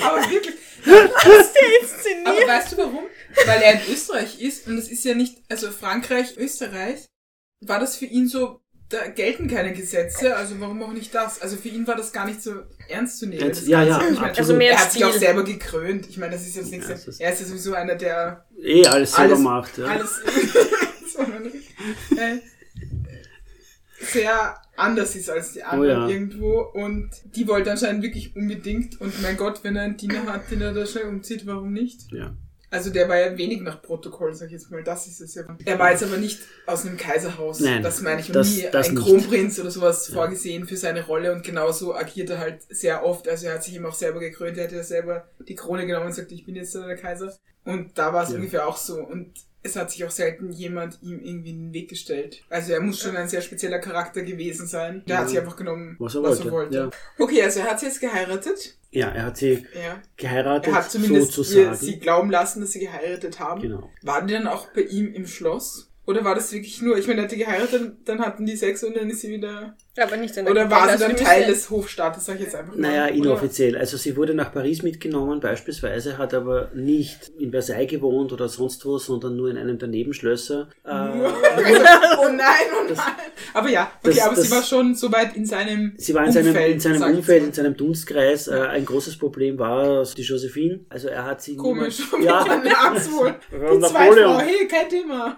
Aber 0.00 0.30
wirklich, 0.30 0.54
Hast 1.24 1.54
du 1.54 1.82
inszeniert? 1.82 2.26
Aber 2.26 2.46
weißt 2.46 2.72
du 2.72 2.76
warum? 2.78 3.04
Weil 3.46 3.62
er 3.62 3.74
in 3.74 3.92
Österreich 3.92 4.40
ist 4.40 4.66
und 4.66 4.78
es 4.78 4.88
ist 4.88 5.04
ja 5.04 5.14
nicht, 5.14 5.38
also 5.48 5.70
Frankreich, 5.70 6.36
Österreich, 6.36 7.06
war 7.60 7.80
das 7.80 7.96
für 7.96 8.06
ihn 8.06 8.28
so, 8.28 8.60
da 8.88 9.08
gelten 9.08 9.48
keine 9.48 9.72
Gesetze, 9.72 10.36
also 10.36 10.58
warum 10.60 10.82
auch 10.82 10.92
nicht 10.92 11.14
das? 11.14 11.42
Also 11.42 11.56
für 11.56 11.68
ihn 11.68 11.86
war 11.86 11.96
das 11.96 12.12
gar 12.12 12.26
nicht 12.26 12.42
so 12.42 12.62
ernst 12.88 13.18
zu 13.18 13.26
nehmen. 13.26 13.46
Jetzt, 13.46 13.66
ja, 13.66 13.82
ja, 13.82 14.02
ich 14.10 14.18
mein, 14.18 14.36
also 14.36 14.54
mehr 14.54 14.72
er 14.72 14.80
hat 14.80 14.92
sich 14.92 15.04
auch 15.04 15.12
selber 15.12 15.44
gekrönt. 15.44 16.08
Ich 16.08 16.16
meine, 16.16 16.32
das 16.32 16.46
ist 16.46 16.56
jetzt 16.56 16.70
nichts. 16.70 16.88
Ja, 16.88 17.26
er 17.26 17.32
ist 17.32 17.40
ja 17.40 17.46
sowieso 17.46 17.74
einer, 17.74 17.96
der 17.96 18.46
eh 18.62 18.86
alles 18.86 19.12
selber 19.12 19.34
alles, 19.34 19.44
macht. 19.44 19.78
Ja. 19.78 19.86
Alles, 19.86 20.20
äh, 22.16 22.38
sehr 24.00 24.56
anders 24.78 25.16
ist 25.16 25.28
als 25.28 25.52
die 25.52 25.62
anderen 25.62 26.04
oh 26.04 26.06
ja. 26.06 26.08
irgendwo 26.08 26.60
und 26.60 27.10
die 27.34 27.48
wollte 27.48 27.70
anscheinend 27.70 28.02
wirklich 28.02 28.34
unbedingt 28.36 29.00
und 29.00 29.20
mein 29.22 29.36
Gott, 29.36 29.64
wenn 29.64 29.76
er 29.76 29.82
einen 29.82 29.96
Diener 29.96 30.26
hat, 30.26 30.50
den 30.50 30.60
er 30.60 30.72
da 30.72 30.86
schnell 30.86 31.04
umzieht, 31.04 31.46
warum 31.46 31.72
nicht? 31.72 32.12
Ja. 32.12 32.34
Also 32.70 32.90
der 32.90 33.08
war 33.08 33.18
ja 33.18 33.38
wenig 33.38 33.62
nach 33.62 33.80
Protokoll, 33.80 34.34
sag 34.34 34.46
ich 34.46 34.52
jetzt 34.52 34.70
mal. 34.70 34.84
Das 34.84 35.06
ist 35.06 35.22
es 35.22 35.34
ja. 35.34 35.44
Er 35.64 35.78
war 35.78 35.90
jetzt 35.90 36.02
aber 36.02 36.18
nicht 36.18 36.40
aus 36.66 36.84
einem 36.84 36.98
Kaiserhaus. 36.98 37.60
Nein, 37.60 37.82
das 37.82 38.02
meine 38.02 38.20
ich. 38.20 38.28
Und 38.28 38.36
das, 38.36 38.50
nie 38.50 38.66
das 38.70 38.88
ein 38.88 38.94
nicht. 38.94 39.06
Kronprinz 39.06 39.58
oder 39.58 39.70
sowas 39.70 40.08
ja. 40.08 40.14
vorgesehen 40.14 40.66
für 40.66 40.76
seine 40.76 41.06
Rolle 41.06 41.32
und 41.32 41.42
genauso 41.42 41.94
agiert 41.94 42.28
er 42.28 42.38
halt 42.38 42.60
sehr 42.68 43.06
oft. 43.06 43.26
Also 43.26 43.46
er 43.46 43.54
hat 43.54 43.64
sich 43.64 43.74
ihm 43.74 43.86
auch 43.86 43.94
selber 43.94 44.20
gekrönt. 44.20 44.58
Er 44.58 44.64
hat 44.64 44.72
ja 44.72 44.82
selber 44.82 45.28
die 45.48 45.54
Krone 45.54 45.86
genommen 45.86 46.06
und 46.06 46.12
sagt, 46.12 46.30
ich 46.30 46.44
bin 46.44 46.56
jetzt 46.56 46.74
der 46.74 46.96
Kaiser. 46.96 47.34
Und 47.64 47.96
da 47.96 48.12
war 48.12 48.24
es 48.24 48.30
ja. 48.30 48.36
ungefähr 48.36 48.66
auch 48.66 48.76
so. 48.76 48.98
Und 48.98 49.32
es 49.68 49.76
hat 49.76 49.90
sich 49.90 50.04
auch 50.04 50.10
selten 50.10 50.50
jemand 50.50 50.98
ihm 51.02 51.20
irgendwie 51.20 51.50
in 51.50 51.66
den 51.66 51.72
Weg 51.72 51.88
gestellt. 51.88 52.42
Also 52.48 52.72
er 52.72 52.80
muss 52.80 53.00
schon 53.00 53.16
ein 53.16 53.28
sehr 53.28 53.40
spezieller 53.40 53.78
Charakter 53.78 54.22
gewesen 54.22 54.66
sein. 54.66 55.02
Der 55.06 55.16
ja. 55.16 55.20
hat 55.20 55.28
sich 55.28 55.38
einfach 55.38 55.56
genommen, 55.56 55.96
was 55.98 56.14
er 56.14 56.22
was 56.22 56.38
wollte. 56.38 56.48
Er 56.48 56.52
wollte. 56.52 56.76
Ja. 56.76 56.90
Okay, 57.18 57.42
also 57.42 57.60
er 57.60 57.66
hat 57.66 57.80
sie 57.80 57.86
jetzt 57.86 58.00
geheiratet. 58.00 58.76
Ja, 58.90 59.08
er 59.08 59.26
hat 59.26 59.36
sie 59.36 59.66
ja. 59.74 60.02
geheiratet, 60.16 60.72
er 60.72 60.78
hat 60.78 60.90
zumindest 60.90 61.32
sozusagen. 61.32 61.76
Sie 61.76 61.98
glauben 61.98 62.30
lassen, 62.30 62.60
dass 62.60 62.72
sie 62.72 62.80
geheiratet 62.80 63.38
haben. 63.38 63.60
Genau. 63.60 63.90
Waren 64.02 64.26
die 64.26 64.34
dann 64.34 64.46
auch 64.46 64.68
bei 64.72 64.82
ihm 64.82 65.12
im 65.12 65.26
Schloss? 65.26 65.90
Oder 66.06 66.24
war 66.24 66.34
das 66.34 66.50
wirklich 66.52 66.80
nur, 66.80 66.96
ich 66.96 67.06
meine, 67.06 67.20
er 67.20 67.24
hatte 67.24 67.36
geheiratet, 67.36 67.98
dann 68.06 68.20
hatten 68.20 68.46
die 68.46 68.56
Sex 68.56 68.82
und 68.82 68.96
dann 68.96 69.10
ist 69.10 69.20
sie 69.20 69.28
wieder 69.28 69.76
aber 70.00 70.16
nicht 70.16 70.36
in 70.36 70.44
der 70.44 70.52
Oder 70.52 70.70
war 70.70 70.96
sie 70.96 70.98
dann 70.98 71.16
Teil 71.16 71.46
des 71.46 71.70
Hofstaates, 71.70 72.26
sag 72.26 72.36
ich 72.36 72.42
jetzt 72.42 72.54
einfach 72.54 72.74
mal. 72.74 72.80
Naja, 72.80 73.06
inoffiziell. 73.06 73.76
Also 73.76 73.96
sie 73.96 74.16
wurde 74.16 74.34
nach 74.34 74.52
Paris 74.52 74.82
mitgenommen 74.82 75.40
beispielsweise, 75.40 76.18
hat 76.18 76.34
aber 76.34 76.70
nicht 76.74 77.30
in 77.38 77.50
Versailles 77.50 77.88
gewohnt 77.88 78.32
oder 78.32 78.48
sonst 78.48 78.84
wo, 78.84 78.98
sondern 78.98 79.36
nur 79.36 79.50
in 79.50 79.58
einem 79.58 79.78
der 79.78 79.88
Nebenschlösser. 79.88 80.68
Äh, 80.84 80.90
oh 80.90 82.28
nein, 82.28 82.66
oh 82.72 82.84
nein. 82.88 82.96
Aber 83.54 83.68
ja, 83.68 83.90
okay, 84.02 84.14
das, 84.14 84.20
aber 84.20 84.36
das, 84.36 84.44
sie 84.44 84.50
war 84.50 84.62
schon 84.62 84.94
soweit 84.94 85.36
in 85.36 85.46
seinem 85.46 85.94
Sie 85.96 86.14
war 86.14 86.26
in 86.26 86.32
seinem, 86.32 86.48
Umfeld, 86.48 86.74
in 86.74 86.80
seinem 86.80 87.16
Umfeld, 87.16 87.44
in 87.44 87.52
seinem 87.52 87.76
Dunstkreis. 87.76 88.48
Äh, 88.48 88.60
ein 88.60 88.84
großes 88.84 89.18
Problem 89.18 89.58
war 89.58 90.04
die 90.04 90.22
Josephine. 90.22 90.80
Also 90.88 91.08
er 91.08 91.24
hat 91.24 91.42
sie 91.42 91.56
Komisch. 91.56 92.00
Niemand, 92.12 92.64
ja, 92.66 92.94
wohl. 93.12 93.34
Die 93.50 93.78
Napoleon. 93.78 94.40
hey, 94.40 94.68
kein 94.68 94.88
Thema. 94.88 95.36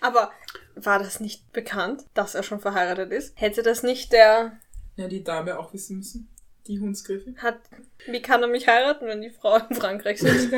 Aber 0.00 0.30
war 0.76 0.98
das 0.98 1.20
nicht 1.20 1.52
bekannt, 1.52 2.04
dass 2.14 2.34
er 2.34 2.42
schon 2.42 2.60
verheiratet 2.60 3.10
ist? 3.10 3.32
Hätte 3.40 3.62
das 3.62 3.82
nicht 3.82 4.12
der... 4.12 4.52
Ja, 4.96 5.08
die 5.08 5.24
Dame 5.24 5.58
auch 5.58 5.72
wissen 5.72 5.98
müssen. 5.98 6.28
Die 6.66 6.78
Hundsgriffe. 6.80 7.34
Hat, 7.38 7.58
wie 8.06 8.22
kann 8.22 8.42
er 8.42 8.48
mich 8.48 8.68
heiraten, 8.68 9.06
wenn 9.06 9.22
die 9.22 9.30
Frau 9.30 9.56
in 9.56 9.76
Frankreich 9.76 10.20
sind? 10.20 10.52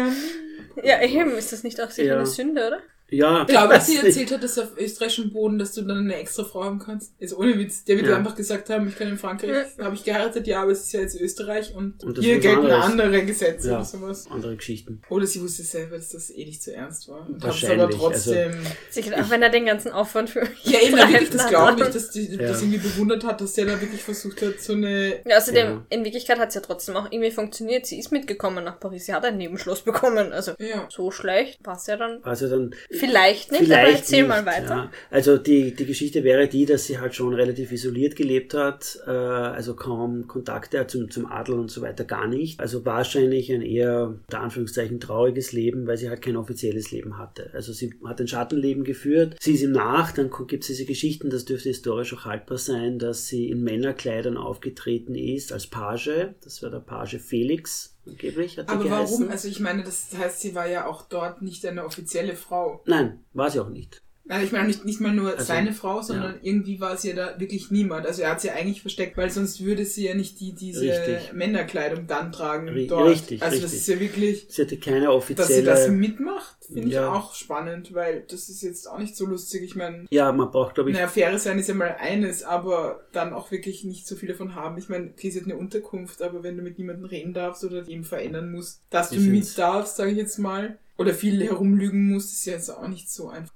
ja, 0.83 1.01
eben, 1.03 1.33
ist 1.33 1.53
das 1.53 1.63
nicht 1.63 1.81
auch 1.81 1.91
sicher 1.91 2.09
ja. 2.09 2.17
eine 2.17 2.27
Sünde, 2.27 2.67
oder? 2.67 2.81
Ja. 3.11 3.43
Ich 3.43 3.49
glaube, 3.49 3.75
dass 3.75 3.87
sie 3.87 3.97
erzählt 3.97 4.31
hat, 4.33 4.43
dass 4.43 4.59
auf 4.59 4.77
österreichischem 4.77 5.33
Boden, 5.33 5.59
dass 5.59 5.73
du 5.73 5.83
dann 5.83 5.99
eine 5.99 6.17
extra 6.17 6.45
Frau 6.45 6.65
haben 6.65 6.79
kannst. 6.79 7.13
Also 7.21 7.39
ohne 7.39 7.59
Witz. 7.59 7.85
Der 7.85 7.97
wird 7.97 8.09
ja. 8.09 8.17
einfach 8.17 8.35
gesagt 8.35 8.69
haben, 8.71 8.89
ich 8.89 8.97
kann 8.97 9.09
in 9.09 9.19
Frankreich, 9.19 9.51
ja. 9.79 9.85
habe 9.85 9.95
ich 9.95 10.05
geheiratet, 10.05 10.47
ja, 10.47 10.63
aber 10.63 10.73
es 10.73 10.83
ist 10.83 10.93
ja 10.93 11.01
jetzt 11.01 11.19
Österreich 11.19 11.75
und, 11.75 12.05
und 12.05 12.19
hier 12.19 12.39
gelten 12.39 12.67
anderes. 12.67 12.85
andere 12.85 13.25
Gesetze 13.25 13.69
ja, 13.69 13.77
oder 13.77 13.85
sowas. 13.85 14.27
Andere 14.31 14.57
Geschichten. 14.57 15.01
Oder 15.09 15.27
sie 15.27 15.41
wusste 15.41 15.63
selber, 15.63 15.97
dass 15.97 16.11
das 16.11 16.31
eh 16.31 16.45
nicht 16.45 16.63
so 16.63 16.71
ernst 16.71 17.09
war. 17.09 17.27
Und 17.27 17.43
Wahrscheinlich. 17.43 17.81
aber 17.81 17.91
trotzdem. 17.91 18.53
Also, 18.95 19.15
auch 19.15 19.31
wenn 19.31 19.43
er 19.43 19.51
den 19.51 19.67
ganzen 19.67 19.93
Aufwand 19.93 20.31
für. 20.31 20.47
Ja, 20.65 20.81
eben, 20.81 20.97
wirklich, 20.97 21.31
das 21.31 21.49
glaube 21.49 21.83
ich, 21.83 21.89
dass 21.89 22.11
die, 22.11 22.37
das 22.37 22.61
irgendwie 22.61 22.79
bewundert 22.79 23.25
hat, 23.25 23.41
dass 23.41 23.55
der 23.55 23.67
da 23.67 23.81
wirklich 23.81 24.03
versucht 24.03 24.43
hat, 24.43 24.61
so 24.61 24.75
eine. 24.75 25.21
Ja, 25.27 25.39
außerdem, 25.39 25.83
in 25.89 26.05
Wirklichkeit 26.05 26.39
hat 26.39 26.49
es 26.49 26.55
ja 26.55 26.61
trotzdem 26.61 26.97
auch 26.97 27.11
irgendwie 27.11 27.31
funktioniert. 27.31 27.87
Sie 27.87 27.99
ist 27.99 28.13
mitgekommen 28.13 28.65
nach 28.65 28.79
Paris. 28.79 29.07
Sie 29.07 29.15
hat 29.15 29.25
ein 29.25 29.39
Nebenschloss 29.39 29.81
bekommen. 29.81 30.33
Also, 30.33 30.53
so 30.91 31.11
schlecht 31.11 31.61
war 31.65 31.77
es 31.77 31.87
ja 31.87 31.97
dann. 31.97 32.23
Also 32.23 32.49
dann. 32.49 32.75
Vielleicht 32.99 33.51
nicht. 33.51 33.65
Vielleicht 33.65 33.87
aber 33.87 33.97
erzähl 33.97 34.19
nicht, 34.21 34.29
mal 34.29 34.47
weiter. 34.47 34.75
Ja. 34.75 34.91
Also 35.11 35.39
die, 35.39 35.75
die 35.75 35.87
Geschichte 35.87 36.25
wäre 36.25 36.49
die, 36.49 36.67
dass 36.67 36.87
sie 36.87 36.99
halt 36.99 37.15
schon 37.15 37.35
relativ 37.35 37.73
isoliert 37.73 38.17
gelebt 38.17 38.55
hat, 38.55 38.99
äh, 39.07 39.11
also 39.11 39.75
kaum 39.75 40.27
Kontakte 40.27 40.87
zum, 40.87 41.11
zum 41.11 41.27
Adel 41.27 41.59
und 41.59 41.71
so 41.71 41.83
weiter 41.83 42.05
gar 42.05 42.27
nicht. 42.27 42.61
Also 42.61 42.85
wahrscheinlich 42.85 43.53
ein 43.53 43.63
eher, 43.63 44.15
unter 44.27 44.41
Anführungszeichen, 44.41 45.01
trauriges 45.01 45.53
Leben, 45.53 45.87
weil 45.87 45.97
sie 45.97 46.09
halt 46.09 46.23
kein 46.23 46.37
offizielles 46.37 46.91
Leben 46.91 47.19
hatte. 47.19 47.51
Also 47.55 47.73
sie 47.73 47.95
hat 48.05 48.21
ein 48.21 48.29
Schattenleben 48.29 48.85
geführt. 48.85 49.37
Sie 49.41 49.55
ist 49.55 49.63
ihm 49.63 49.73
nach, 49.73 50.13
dann 50.13 50.31
gibt 50.47 50.65
es 50.65 50.69
diese 50.69 50.85
Geschichten, 50.85 51.31
das 51.31 51.45
dürfte 51.45 51.69
historisch 51.69 52.15
auch 52.15 52.25
haltbar 52.25 52.59
sein, 52.59 52.99
dass 52.99 53.27
sie 53.27 53.51
in 53.51 53.63
Männerkleidern 53.63 54.37
aufgetreten 54.37 55.15
ist 55.15 55.53
als 55.53 55.67
Page. 55.67 56.35
Das 56.43 56.63
war 56.63 56.71
der 56.71 56.81
Page 56.81 57.19
Felix 57.19 57.98
Angeblich 58.09 58.59
hat 58.59 58.69
Aber 58.69 58.85
geheißen. 58.85 59.19
warum? 59.21 59.31
Also 59.31 59.49
ich 59.49 59.61
meine, 59.61 59.83
das 59.85 60.09
heißt, 60.17 60.41
sie 60.41 60.55
war 60.55 60.67
ja 60.69 60.87
auch 60.87 61.03
dort 61.03 61.43
nicht 61.43 61.65
eine 61.67 61.85
offizielle 61.85 62.37
Frau. 62.37 62.83
Nein, 62.87 63.25
war 63.33 63.51
sie 63.51 63.61
auch 63.61 63.69
nicht. 63.69 64.03
Also 64.29 64.45
ich 64.45 64.53
meine 64.53 64.69
nicht, 64.69 64.85
nicht 64.85 65.01
mal 65.01 65.15
nur 65.15 65.33
also, 65.33 65.45
seine 65.45 65.73
Frau, 65.73 66.03
sondern 66.03 66.35
ja. 66.35 66.39
irgendwie 66.43 66.81
war 66.81 66.97
sie 66.97 67.11
ja 67.11 67.15
da 67.15 67.41
wirklich 67.41 67.71
niemand. 67.71 68.07
Also 68.07 68.23
er 68.23 68.33
hat 68.33 68.41
sie 68.41 68.51
eigentlich 68.51 68.83
versteckt, 68.83 69.17
weil 69.17 69.31
sonst 69.31 69.65
würde 69.65 69.85
sie 69.85 70.07
ja 70.07 70.15
nicht 70.15 70.39
die, 70.41 70.55
diese 70.55 70.83
richtig. 70.83 71.33
Männerkleidung 71.33 72.07
dann 72.07 72.31
tragen 72.33 72.69
R 72.69 72.87
dort. 72.87 73.09
Richtig, 73.09 73.43
also 73.43 73.55
richtig. 73.55 73.71
das 73.71 73.81
ist 73.81 73.89
ja 73.89 74.01
wirklich... 74.01 74.47
Sie 74.49 74.63
hatte 74.63 74.77
keine 74.77 75.11
offizielle... 75.11 75.49
Dass 75.49 75.57
sie 75.57 75.65
das 75.65 75.89
mitmacht, 75.89 76.57
finde 76.67 76.89
ja. 76.89 77.03
ich 77.03 77.09
auch 77.09 77.35
spannend, 77.35 77.95
weil 77.95 78.25
das 78.29 78.49
ist 78.49 78.63
jetzt 78.63 78.89
auch 78.89 78.99
nicht 78.99 79.17
so 79.17 79.25
lustig. 79.27 79.63
Ich 79.63 79.77
meine... 79.77 80.07
Ja, 80.11 80.31
man 80.33 80.51
braucht, 80.51 80.75
glaube 80.75 80.91
ich... 80.91 80.97
Eine 80.97 81.07
Affäre 81.07 81.39
sein 81.39 81.59
ist 81.59 81.69
ja 81.69 81.75
mal 81.75 81.97
eines, 81.99 82.43
aber 82.43 83.01
dann 83.13 83.33
auch 83.33 83.51
wirklich 83.51 83.85
nicht 83.85 84.07
so 84.07 84.15
viele 84.15 84.33
davon 84.33 84.55
haben. 84.55 84.77
Ich 84.79 84.89
meine, 84.89 85.11
okay, 85.11 85.31
sie 85.31 85.41
hat 85.41 85.47
eine 85.47 85.57
Unterkunft, 85.57 86.21
aber 86.23 86.43
wenn 86.43 86.57
du 86.57 86.63
mit 86.63 86.79
niemandem 86.79 87.07
reden 87.07 87.33
darfst 87.33 87.65
oder 87.65 87.87
ihm 87.89 88.05
verändern 88.05 88.53
musst, 88.53 88.83
dass 88.91 89.11
du 89.11 89.21
mit 89.21 89.57
darfst, 89.57 89.97
sage 89.97 90.11
ich 90.11 90.17
jetzt 90.19 90.39
mal, 90.39 90.79
oder 90.99 91.15
viel 91.15 91.43
herumlügen 91.43 92.09
musst, 92.09 92.33
ist 92.33 92.45
ja 92.47 92.55
jetzt 92.55 92.71
auch 92.71 92.89
nicht 92.89 93.11
so 93.11 93.29
einfach. 93.29 93.55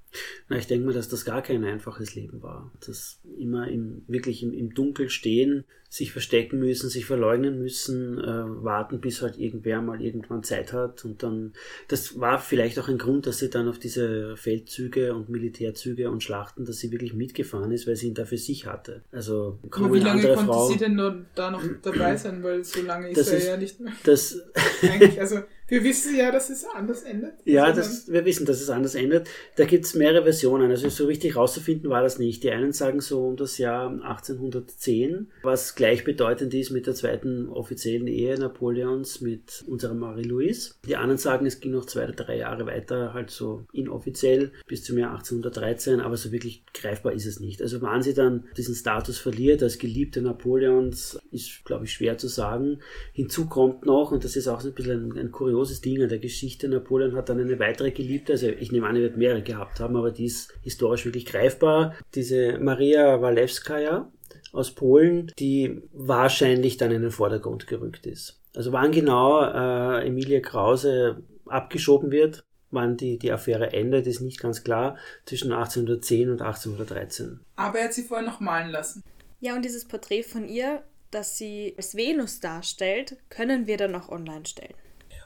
Na, 0.49 0.59
ich 0.59 0.67
denke 0.67 0.87
mal, 0.87 0.95
dass 0.95 1.09
das 1.09 1.25
gar 1.25 1.43
kein 1.43 1.65
einfaches 1.65 2.15
Leben 2.15 2.43
war. 2.43 2.73
Das 2.85 3.21
immer 3.39 3.69
im, 3.69 4.05
wirklich 4.07 4.43
im, 4.43 4.53
im 4.53 4.75
Dunkel 4.75 5.09
stehen, 5.09 5.65
sich 5.93 6.11
verstecken 6.11 6.59
müssen, 6.59 6.89
sich 6.89 7.05
verleugnen 7.05 7.59
müssen, 7.59 8.19
äh, 8.19 8.25
warten, 8.65 8.99
bis 8.99 9.21
halt 9.21 9.37
irgendwer 9.37 9.83
mal 9.83 10.01
irgendwann 10.01 10.43
Zeit 10.43 10.73
hat. 10.73 11.05
Und 11.05 11.23
dann, 11.23 11.53
das 11.89 12.19
war 12.19 12.39
vielleicht 12.39 12.79
auch 12.79 12.89
ein 12.89 12.97
Grund, 12.97 13.27
dass 13.27 13.41
sie 13.41 13.51
dann 13.51 13.69
auf 13.69 13.79
diese 13.79 14.35
Feldzüge 14.39 15.15
und 15.15 15.29
Militärzüge 15.29 16.11
und 16.11 16.23
Schlachten, 16.23 16.65
dass 16.65 16.79
sie 16.79 16.93
wirklich 16.93 17.13
mitgefahren 17.13 17.71
ist, 17.73 17.87
weil 17.87 17.97
sie 17.97 18.09
ihn 18.09 18.15
da 18.15 18.25
für 18.25 18.39
sich 18.39 18.67
hatte. 18.67 19.03
Also 19.13 19.59
kaum 19.69 19.85
Aber 19.85 19.97
wie 19.97 20.01
lange 20.01 20.23
konnte 20.23 20.45
Frau, 20.47 20.69
sie 20.69 20.79
denn 20.79 20.97
da 21.35 21.51
noch 21.51 21.63
dabei 21.83 22.17
sein? 22.17 22.43
Weil 22.43 22.65
so 22.65 22.81
lange 22.81 23.11
ist 23.11 23.29
er 23.29 23.37
ist, 23.37 23.47
ja 23.47 23.57
nicht 23.59 23.79
mehr. 23.79 23.93
Das 24.05 24.41
Eigentlich, 24.83 25.21
also 25.21 25.43
wir 25.73 25.85
wissen 25.85 26.15
ja, 26.15 26.31
dass 26.31 26.51
es 26.51 26.67
anders 26.67 27.03
endet. 27.03 27.33
Ja, 27.45 27.73
das, 27.73 28.11
wir 28.13 28.27
wissen, 28.27 28.45
dass 28.45 28.61
es 28.61 28.69
anders 28.69 28.95
endet. 28.95 29.27
Da 29.57 29.65
gibt 29.65 29.87
es 29.87 29.95
mehrere 29.95 30.25
Versionen. 30.25 30.71
Also 30.71 30.91
so 30.91 31.07
richtig 31.07 31.35
rauszufinden 31.35 31.89
war 31.89 32.03
das 32.03 32.19
nicht. 32.19 32.43
Die 32.45 32.51
einen 32.51 32.73
sagen 32.73 33.01
so 33.01 33.27
um 33.27 33.37
das 33.37 33.57
Jahr 33.57 33.89
1810, 33.89 35.31
was 35.43 35.75
gleichbedeutend 35.83 36.55
ist 36.55 36.71
mit 36.71 36.87
der 36.87 36.95
zweiten 36.95 37.49
offiziellen 37.49 38.07
Ehe 38.07 38.39
Napoleons 38.39 39.21
mit 39.21 39.65
unserer 39.67 39.95
Marie-Louise. 39.95 40.75
Die 40.87 40.95
anderen 40.95 41.19
sagen, 41.19 41.45
es 41.45 41.59
ging 41.59 41.73
noch 41.73 41.87
zwei 41.87 42.05
oder 42.05 42.13
drei 42.13 42.37
Jahre 42.37 42.67
weiter, 42.67 43.13
halt 43.15 43.31
so 43.31 43.65
inoffiziell 43.73 44.53
bis 44.69 44.85
zum 44.85 44.97
Jahr 44.97 45.11
1813, 45.11 45.99
aber 45.99 46.17
so 46.17 46.31
wirklich 46.31 46.63
greifbar 46.73 47.15
ist 47.15 47.27
es 47.27 47.41
nicht. 47.41 47.61
Also 47.61 47.83
wann 47.83 48.01
sie 48.01 48.15
dann 48.15 48.45
diesen 48.57 48.77
Status 48.77 49.19
verliert 49.19 49.61
als 49.61 49.79
Geliebte 49.79 50.23
Napoleons, 50.23 51.19
ist, 51.33 51.65
glaube 51.65 51.87
ich, 51.87 51.93
schwer 51.93 52.17
zu 52.17 52.29
sagen. 52.29 52.79
Hinzu 53.13 53.47
kommt 53.47 53.85
noch, 53.85 54.13
und 54.13 54.23
das 54.23 54.37
ist 54.37 54.47
auch 54.47 54.65
ein 54.65 54.75
bisschen 54.75 55.11
ein, 55.11 55.19
ein 55.19 55.33
kurioses 55.33 55.81
Ding 55.81 56.01
an 56.01 56.11
der 56.11 56.21
Geschichte, 56.21 56.69
Napoleon 56.69 57.17
hat 57.17 57.29
dann 57.29 57.41
eine 57.41 57.59
weitere 57.59 57.91
Geliebte, 57.91 58.35
also 58.35 58.47
ich 58.47 58.71
nehme 58.71 58.87
an, 58.87 58.95
er 58.95 59.03
wird 59.03 59.17
mehrere 59.17 59.43
gehabt 59.43 59.81
haben, 59.81 59.97
aber 59.97 60.13
die 60.13 60.27
ist 60.27 60.55
historisch 60.63 61.07
wirklich 61.07 61.27
greifbar. 61.27 61.97
Diese 62.15 62.61
Maria 62.61 63.21
Walewskaja 63.21 64.09
aus 64.53 64.75
Polen, 64.75 65.33
die 65.39 65.83
wahrscheinlich 65.93 66.77
dann 66.77 66.91
in 66.91 67.03
den 67.03 67.11
Vordergrund 67.11 67.67
gerückt 67.67 68.07
ist. 68.07 68.41
Also 68.55 68.73
wann 68.73 68.93
genau 68.93 69.43
äh, 69.43 70.07
Emilie 70.07 70.43
Krause 70.43 71.23
abgeschoben 71.47 72.11
wird. 72.11 72.45
Wann 72.71 72.97
die, 72.97 73.19
die 73.19 73.31
Affäre 73.31 73.73
endet, 73.73 74.07
ist 74.07 74.21
nicht 74.21 74.41
ganz 74.41 74.65
klar. 74.65 74.97
Zwischen 75.27 75.53
1810 75.53 76.31
und 76.31 76.41
1813. 76.41 77.41
Aber 77.57 77.79
er 77.79 77.85
hat 77.87 77.93
sie 77.93 78.03
vorher 78.03 78.27
noch 78.27 78.41
malen 78.41 78.71
lassen. 78.71 79.03
Ja, 79.41 79.55
und 79.55 79.65
dieses 79.65 79.85
Porträt 79.85 80.23
von 80.23 80.49
ihr, 80.49 80.83
das 81.11 81.37
sie 81.37 81.75
als 81.77 81.95
Venus 81.97 82.41
darstellt, 82.41 83.19
können 83.29 83.67
wir 83.67 83.77
dann 83.77 83.95
auch 83.95 84.09
online 84.09 84.47
stellen. 84.47 84.75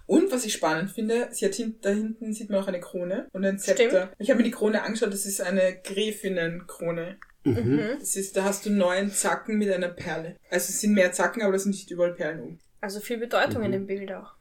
Und 0.06 0.32
was 0.32 0.44
ich 0.44 0.54
spannend 0.54 0.90
finde, 0.90 1.28
sie 1.32 1.46
hat 1.46 1.54
hint, 1.54 1.84
da 1.84 1.90
hinten 1.90 2.32
sieht 2.32 2.48
man 2.50 2.62
auch 2.62 2.68
eine 2.68 2.80
Krone 2.80 3.28
und 3.32 3.44
ein 3.44 3.58
Zepter. 3.58 3.88
Stimmt. 3.88 4.08
Ich 4.18 4.30
habe 4.30 4.38
mir 4.38 4.44
die 4.44 4.52
Krone 4.52 4.82
angeschaut, 4.82 5.12
das 5.12 5.26
ist 5.26 5.40
eine 5.40 5.80
Gräfinnenkrone. 5.82 7.18
Mhm. 7.46 7.80
Das 8.00 8.16
ist, 8.16 8.36
da 8.36 8.44
hast 8.44 8.66
du 8.66 8.70
neun 8.70 9.10
Zacken 9.10 9.58
mit 9.58 9.70
einer 9.70 9.88
Perle. 9.88 10.36
Also 10.50 10.70
es 10.70 10.80
sind 10.80 10.94
mehr 10.94 11.12
Zacken, 11.12 11.42
aber 11.42 11.52
da 11.52 11.58
sind 11.58 11.72
nicht 11.72 11.90
überall 11.90 12.14
Perlen 12.14 12.40
um. 12.40 12.58
Also 12.80 13.00
viel 13.00 13.18
Bedeutung 13.18 13.58
Mhm. 13.60 13.64
in 13.66 13.72
dem 13.72 13.86
Bild 13.86 14.12
auch. 14.12 14.32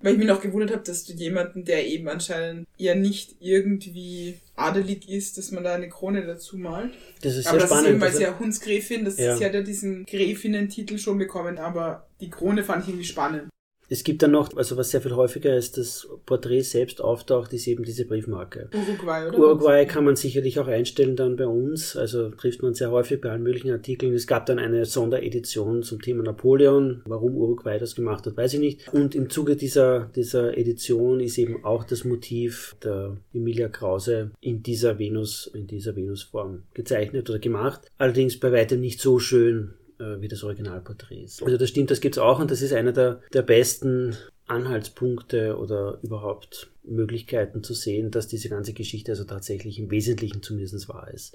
Weil 0.00 0.12
ich 0.12 0.18
mich 0.18 0.28
noch 0.28 0.40
gewundert 0.42 0.70
habe, 0.70 0.84
dass 0.84 1.02
du 1.04 1.12
jemanden, 1.12 1.64
der 1.64 1.86
eben 1.88 2.08
anscheinend 2.08 2.68
ja 2.76 2.94
nicht 2.94 3.34
irgendwie 3.40 4.38
adelig 4.54 5.08
ist, 5.08 5.38
dass 5.38 5.50
man 5.50 5.64
da 5.64 5.74
eine 5.74 5.88
Krone 5.88 6.24
dazu 6.24 6.56
malt. 6.56 6.92
Das 7.22 7.34
ist 7.34 7.48
aber 7.48 7.58
sehr 7.60 7.68
das 7.68 7.70
ist 7.70 7.76
eben, 7.78 7.84
spannend. 7.86 8.00
weil 8.00 8.06
Also- 8.08 8.18
sie 8.18 8.24
ja 8.24 8.38
Hundsgräfin, 8.38 9.04
das 9.04 9.18
Ja. 9.18 9.36
sie 9.36 9.44
hat 9.44 9.54
ja 9.54 9.62
diesen 9.62 10.04
Gräfinnen-Titel 10.06 10.98
schon 10.98 11.18
bekommen, 11.18 11.58
aber 11.58 12.06
die 12.20 12.30
Krone 12.30 12.62
fand 12.62 12.82
ich 12.84 12.90
irgendwie 12.90 13.06
spannend. 13.06 13.48
Es 13.88 14.02
gibt 14.02 14.22
dann 14.22 14.32
noch, 14.32 14.56
also 14.56 14.76
was 14.76 14.90
sehr 14.90 15.00
viel 15.00 15.14
häufiger 15.14 15.56
ist, 15.56 15.78
das 15.78 16.08
Porträt 16.26 16.62
selbst 16.62 17.00
auftaucht, 17.00 17.52
ist 17.52 17.66
eben 17.66 17.84
diese 17.84 18.04
Briefmarke. 18.04 18.68
Uruguay, 18.74 19.28
oder? 19.28 19.38
Uruguay 19.38 19.86
kann 19.86 20.04
man 20.04 20.16
sicherlich 20.16 20.58
auch 20.58 20.66
einstellen 20.66 21.14
dann 21.14 21.36
bei 21.36 21.46
uns, 21.46 21.96
also 21.96 22.30
trifft 22.30 22.62
man 22.62 22.74
sehr 22.74 22.90
häufig 22.90 23.20
bei 23.20 23.30
allen 23.30 23.42
möglichen 23.42 23.70
Artikeln. 23.70 24.12
Es 24.12 24.26
gab 24.26 24.46
dann 24.46 24.58
eine 24.58 24.84
Sonderedition 24.84 25.82
zum 25.82 26.02
Thema 26.02 26.24
Napoleon. 26.24 27.02
Warum 27.06 27.36
Uruguay 27.36 27.78
das 27.78 27.94
gemacht 27.94 28.26
hat, 28.26 28.36
weiß 28.36 28.54
ich 28.54 28.60
nicht. 28.60 28.92
Und 28.92 29.14
im 29.14 29.30
Zuge 29.30 29.56
dieser, 29.56 30.10
dieser 30.16 30.56
Edition 30.58 31.20
ist 31.20 31.38
eben 31.38 31.64
auch 31.64 31.84
das 31.84 32.04
Motiv 32.04 32.76
der 32.82 33.16
Emilia 33.32 33.68
Krause 33.68 34.30
in 34.40 34.62
dieser 34.62 34.98
Venus, 34.98 35.50
in 35.54 35.66
dieser 35.66 35.94
Venusform 35.94 36.64
gezeichnet 36.74 37.30
oder 37.30 37.38
gemacht. 37.38 37.90
Allerdings 37.98 38.38
bei 38.40 38.52
weitem 38.52 38.80
nicht 38.80 39.00
so 39.00 39.18
schön 39.18 39.74
äh, 39.98 40.20
wie 40.20 40.28
das 40.28 40.42
Originalporträt 40.42 41.24
ist. 41.24 41.42
Also 41.42 41.56
das 41.56 41.68
stimmt, 41.68 41.90
das 41.90 42.00
gibt's 42.00 42.18
auch 42.18 42.38
und 42.38 42.50
das 42.50 42.62
ist 42.62 42.72
einer 42.72 42.92
der, 42.92 43.22
der 43.32 43.42
besten 43.42 44.16
Anhaltspunkte 44.46 45.56
oder 45.58 45.98
überhaupt 46.02 46.70
Möglichkeiten 46.84 47.62
zu 47.62 47.74
sehen, 47.74 48.10
dass 48.10 48.28
diese 48.28 48.48
ganze 48.48 48.72
Geschichte 48.72 49.12
also 49.12 49.24
tatsächlich 49.24 49.78
im 49.78 49.90
Wesentlichen 49.90 50.42
zumindest 50.42 50.88
wahr 50.88 51.10
ist. 51.12 51.34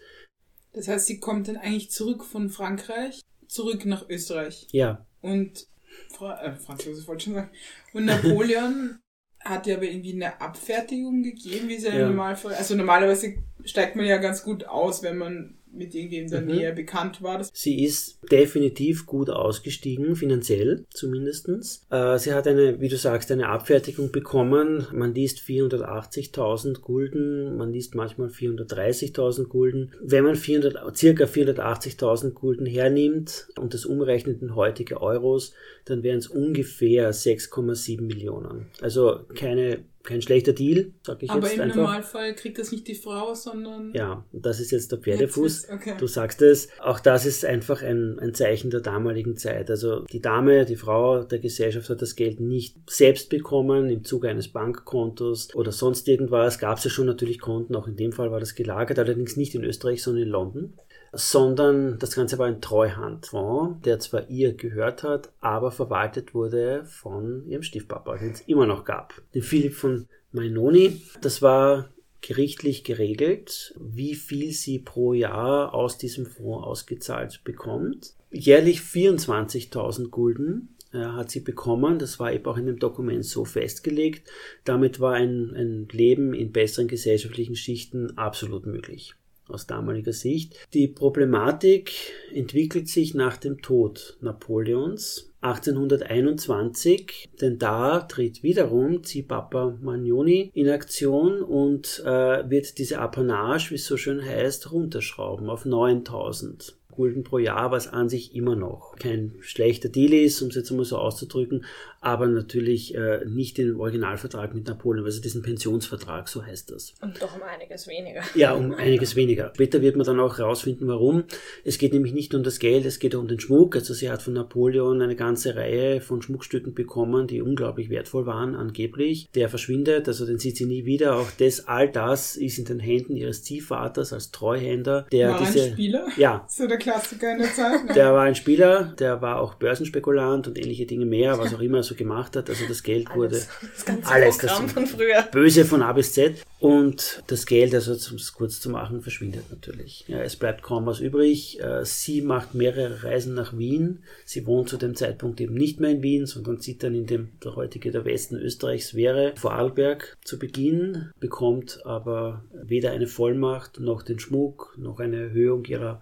Das 0.74 0.88
heißt, 0.88 1.08
sie 1.08 1.20
kommt 1.20 1.48
dann 1.48 1.58
eigentlich 1.58 1.92
zurück 1.92 2.24
von 2.24 2.50
Frankreich, 2.50 3.22
zurück 3.48 3.86
nach 3.86 4.08
Österreich. 4.10 4.68
Ja, 4.72 5.06
Und 5.22 5.68
Fra 6.10 6.42
äh, 6.42 6.56
Franz 6.56 6.86
Josef 6.86 7.08
wollte 7.08 7.26
schon 7.26 7.34
sagen. 7.34 7.52
Und 7.94 8.06
Napoleon 8.06 9.00
hat 9.42 9.68
ja 9.68 9.76
aber 9.76 9.86
irgendwie 9.86 10.14
eine 10.14 10.40
Abfertigung 10.40 11.24
gegeben, 11.24 11.68
wie 11.68 11.76
es 11.76 11.84
ja, 11.84 11.94
Ja. 11.94 12.08
Normalfall. 12.08 12.54
Also 12.54 12.76
normalerweise 12.76 13.36
steigt 13.66 13.96
man 13.96 14.06
ja 14.06 14.18
ganz 14.18 14.44
gut 14.44 14.66
aus, 14.66 15.04
wenn 15.04 15.18
man 15.18 15.58
mit 15.74 15.96
irgendjemandem 15.96 16.40
in 16.40 16.46
der 16.48 16.56
Mhm. 16.56 16.62
Nähe 16.62 16.74
bekannt 16.74 17.22
war. 17.22 17.44
Sie 17.54 17.84
ist 17.84 18.20
definitiv 18.32 19.06
gut 19.06 19.30
ausgestiegen, 19.30 20.16
finanziell 20.16 20.86
zumindestens. 20.94 21.86
Äh, 21.90 22.18
sie 22.20 22.34
hat 22.34 22.48
eine, 22.48 22.80
wie 22.82 22.90
du 22.90 22.98
sagst, 22.98 23.32
eine 23.32 23.48
Abfertigung 23.50 24.12
bekommen. 24.12 24.86
Man 24.94 25.14
liest 25.14 25.40
480.000 25.40 26.82
Gulden, 26.82 27.58
man 27.58 27.72
liest 27.72 27.96
manchmal 27.96 28.30
430.000 28.30 29.46
Gulden. 29.48 29.92
Wenn 30.02 30.24
man 30.24 30.36
400, 30.36 30.98
circa 30.98 31.26
480.000 31.26 32.32
Gulden 32.32 32.66
hernimmt 32.66 33.48
und 33.60 33.74
das 33.74 33.86
umrechnet 33.86 34.42
in 34.42 34.56
heutige 34.56 35.02
Euros, 35.02 35.54
dann 35.86 36.04
wären 36.04 36.20
es 36.20 36.28
ungefähr 36.28 37.14
6,7 37.14 38.02
Millionen. 38.02 38.68
Also 38.82 39.22
keine, 39.36 39.80
kein 40.04 40.22
schlechter 40.22 40.54
Deal, 40.54 40.92
sag 41.06 41.22
ich 41.22 41.30
aber 41.30 41.48
jetzt 41.48 41.56
im 41.56 41.62
einfach. 41.62 41.76
Normalfall 41.78 42.36
kriegt 42.36 42.58
das 42.58 42.72
nicht 42.72 42.88
die 42.88 42.96
Frau, 42.96 43.34
sondern. 43.34 43.92
Ja, 43.94 44.26
das 44.32 44.60
ist 44.60 44.72
jetzt 44.72 44.92
der 44.92 45.00
Pferdefuß. 45.00 45.64
Jetzt 45.64 45.72
okay. 45.72 45.96
Du 45.98 46.08
sagst 46.08 46.42
es, 46.42 46.70
auch 46.80 47.00
das 47.00 47.26
ist 47.26 47.46
einfach 47.46 47.82
ein, 47.82 48.20
ein 48.20 48.34
Zeichen 48.34 48.70
der 48.70 48.82
damaligen 48.82 49.38
Zeit. 49.38 49.70
Also 49.70 50.02
die 50.06 50.22
Dame, 50.22 50.66
die 50.66 50.76
Frau 50.76 51.24
der 51.24 51.40
Gesellschaft 51.40 51.90
hat 51.90 52.02
das 52.02 52.16
Geld 52.16 52.40
nicht 52.40 52.78
selbst 52.90 53.30
bekommen 53.30 53.90
im 53.90 54.04
Zuge 54.04 54.30
eines 54.30 54.48
Bankkontos 54.50 55.54
oder 55.56 55.72
sonst 55.72 56.08
irgendwas. 56.08 56.60
Gab 56.60 56.78
es 56.78 56.84
ja 56.84 56.90
schon 56.90 57.06
natürlich 57.06 57.40
Konten, 57.40 57.76
auch 57.76 57.88
in 57.88 57.96
dem 57.96 58.12
Fall 58.12 58.32
war 58.32 58.40
das 58.40 58.56
gelagert, 58.56 59.00
allerdings 59.00 59.38
nicht 59.38 59.56
in 59.56 59.64
Österreich, 59.64 60.04
sondern 60.04 60.24
in 60.24 60.30
London. 60.30 60.74
Sondern 61.14 62.00
das 62.00 62.16
Ganze 62.16 62.38
war 62.38 62.48
ein 62.48 62.62
Treuhandfonds, 62.62 63.82
der 63.84 64.00
zwar 64.00 64.30
ihr 64.30 64.54
gehört 64.54 65.04
hat, 65.04 65.34
aber 65.42 65.72
verwaltet 65.72 66.34
wurde 66.34 66.86
von 66.86 67.46
ihrem 67.48 67.64
Stiefpapa, 67.64 68.18
den 68.18 68.32
es 68.32 68.42
immer 68.42 68.66
noch 68.66 68.86
gab. 68.86 69.22
Den 69.34 69.42
Philipp 69.42 69.74
von 69.74 70.08
Mainoni. 70.32 71.02
Das 71.22 71.42
war 71.42 71.90
gerichtlich 72.22 72.84
geregelt, 72.84 73.74
wie 73.80 74.16
viel 74.16 74.52
sie 74.52 74.80
pro 74.80 75.14
Jahr 75.14 75.74
aus 75.74 75.98
diesem 75.98 76.26
Fonds 76.26 76.66
ausgezahlt 76.66 77.42
bekommt. 77.44 78.14
Jährlich 78.30 78.80
24.000 78.80 80.10
Gulden 80.10 80.76
äh, 80.94 81.00
hat 81.00 81.32
sie 81.32 81.42
bekommen. 81.42 82.00
Das 82.00 82.20
war 82.20 82.32
eben 82.32 82.46
auch 82.46 82.58
in 82.58 82.68
dem 82.68 82.80
Dokument 82.80 83.26
so 83.26 83.44
festgelegt. 83.44 84.30
Damit 84.64 85.00
war 85.00 85.14
ein, 85.14 85.54
ein 85.56 85.88
Leben 85.92 86.34
in 86.34 86.52
besseren 86.52 86.88
gesellschaftlichen 86.88 87.56
Schichten 87.56 88.18
absolut 88.18 88.66
möglich 88.66 89.16
aus 89.52 89.68
damaliger 89.68 90.14
Sicht. 90.14 90.56
Die 90.74 90.88
Problematik 90.88 91.92
entwickelt 92.34 92.88
sich 92.88 93.14
nach 93.14 93.38
dem 93.38 93.62
Tod 93.62 94.18
Napoleons 94.22 95.32
1821, 95.42 97.30
denn 97.42 97.58
da 97.58 98.02
tritt 98.02 98.44
wiederum 98.44 99.04
Zipapa 99.04 99.76
Magnoni 99.82 100.52
in 100.54 100.70
Aktion 100.70 101.42
und 101.42 102.04
äh, 102.06 102.50
wird 102.50 102.78
diese 102.78 103.00
Apanage, 103.00 103.72
wie 103.72 103.76
es 103.76 103.86
so 103.86 103.98
schön 103.98 104.24
heißt, 104.24 104.72
runterschrauben 104.72 105.50
auf 105.50 105.66
9000. 105.66 106.78
Gulden 106.92 107.24
pro 107.24 107.38
Jahr, 107.40 107.72
was 107.72 107.88
an 107.88 108.10
sich 108.10 108.36
immer 108.36 108.56
noch 108.56 108.96
kein 108.98 109.34
schlechter 109.42 109.90
Deal 109.90 110.14
ist, 110.14 110.42
um 110.42 110.50
es 110.50 110.56
jetzt 110.56 110.70
einmal 110.72 110.86
so 110.86 110.98
auszudrücken, 110.98 111.66
aber 112.02 112.28
natürlich 112.28 112.96
äh, 112.96 113.26
nicht 113.26 113.58
den 113.58 113.76
Originalvertrag 113.76 114.54
mit 114.54 114.68
Napoleon, 114.68 115.06
also 115.06 115.22
diesen 115.22 115.42
Pensionsvertrag, 115.42 116.28
so 116.28 116.44
heißt 116.44 116.72
das. 116.72 116.94
Und 117.02 117.22
doch 117.22 117.36
um 117.36 117.44
einiges 117.44 117.88
weniger. 117.88 118.22
Ja, 118.36 118.54
um 118.54 118.74
einiges 118.74 119.16
weniger. 119.16 119.52
Später 119.54 119.82
wird 119.82 119.96
man 119.96 120.06
dann 120.06 120.20
auch 120.20 120.38
herausfinden, 120.38 120.88
warum. 120.88 121.24
Es 121.64 121.78
geht 121.78 121.94
nämlich 121.94 122.14
nicht 122.14 122.34
nur 122.34 122.40
um 122.40 122.44
das 122.44 122.60
Geld, 122.60 122.86
es 122.86 123.00
geht 123.00 123.16
auch 123.16 123.20
um 123.20 123.28
den 123.28 123.40
Schmuck. 123.40 123.76
Also 123.76 123.94
sie 123.94 124.10
hat 124.10 124.22
von 124.22 124.34
Napoleon 124.34 125.02
eine 125.02 125.16
ganze 125.16 125.56
Reihe 125.56 126.02
von 126.02 126.22
Schmuckstücken 126.22 126.74
bekommen, 126.74 127.28
die 127.28 127.42
unglaublich 127.42 127.90
wertvoll 127.90 128.26
waren, 128.26 128.56
angeblich. 128.56 129.30
Der 129.36 129.50
verschwindet, 129.50 130.08
also 130.08 130.26
den 130.26 130.40
sieht 130.40 130.58
sie 130.58 130.66
nie 130.66 130.86
wieder. 130.86 131.18
Auch 131.18 131.30
das, 131.38 131.68
all 131.68 131.90
das 131.90 132.36
ist 132.36 132.58
in 132.58 132.66
den 132.66 132.80
Händen 132.80 133.16
ihres 133.16 133.44
Ziehvaters 133.44 134.12
als 134.12 134.32
Treuhänder, 134.32 135.06
der 135.12 135.30
war 135.30 135.40
diese... 135.40 135.72
Spieler? 135.72 136.08
Ja, 136.18 136.46
So 136.50 136.68
der 136.68 136.78
Klassiker 136.82 137.32
in 137.34 137.40
der 137.40 137.54
Zeit. 137.54 137.86
Ne? 137.86 137.94
der 137.94 138.14
war 138.14 138.24
ein 138.24 138.36
Spieler, 138.36 138.94
der 139.00 139.22
war 139.22 139.40
auch 139.40 139.56
Börsenspekulant 139.56 140.48
und 140.48 140.58
ähnliche 140.58 140.86
Dinge 140.86 141.06
mehr, 141.06 141.38
was 141.38 141.54
auch 141.54 141.62
immer 141.62 141.78
er 141.78 141.84
so 141.84 141.96
gemacht 141.96 142.36
hat. 142.36 142.50
Also 142.50 142.66
das 142.68 142.84
Geld 142.84 143.08
wurde 143.16 143.36
Alles. 143.36 143.50
Das 143.76 143.86
ganze 143.86 144.10
Alles, 144.12 144.38
Programm 144.38 144.64
das- 144.64 144.74
von 144.74 144.88
früher. 144.88 145.22
böse 145.32 145.66
von 145.66 145.82
A 145.82 145.94
bis 145.94 146.14
Z. 146.14 146.36
Und 146.60 147.24
das 147.28 147.48
Geld, 147.48 147.74
also 147.74 147.94
um 147.94 148.18
es 148.18 148.34
kurz 148.34 148.60
zu 148.60 148.70
machen, 148.70 149.02
verschwindet 149.02 149.46
natürlich. 149.50 150.06
Ja, 150.08 150.20
es 150.22 150.36
bleibt 150.36 150.62
kaum 150.62 150.86
was 150.86 151.00
übrig. 151.00 151.60
Äh, 151.60 151.84
Sie 151.86 152.22
macht 152.22 152.54
mehrere 152.54 153.04
Reisen 153.04 153.34
nach 153.34 153.58
Wien. 153.58 154.04
Sie 154.26 154.46
wohnt 154.46 154.70
zu 154.70 154.78
dem 154.78 154.94
Zeitpunkt 154.96 155.42
eben 155.42 155.56
nicht 155.56 155.80
mehr 155.80 155.90
in 155.90 156.04
Wien, 156.04 156.28
sondern 156.28 156.60
zieht 156.60 156.84
dann 156.84 156.94
in 156.94 157.08
dem 157.08 157.30
der 157.44 157.56
heutige 157.56 157.90
der 157.92 158.06
Westen 158.06 158.36
Österreichs 158.36 158.94
wäre, 158.94 159.34
Vorarlberg 159.38 160.18
zu 160.24 160.38
Beginn, 160.38 161.10
bekommt 161.20 161.82
aber 161.84 162.44
weder 162.54 162.92
eine 162.92 163.08
Vollmacht 163.08 163.80
noch 163.80 164.04
den 164.04 164.20
Schmuck 164.20 164.76
noch 164.78 165.00
eine 165.00 165.18
Erhöhung 165.20 165.66
ihrer 165.66 166.00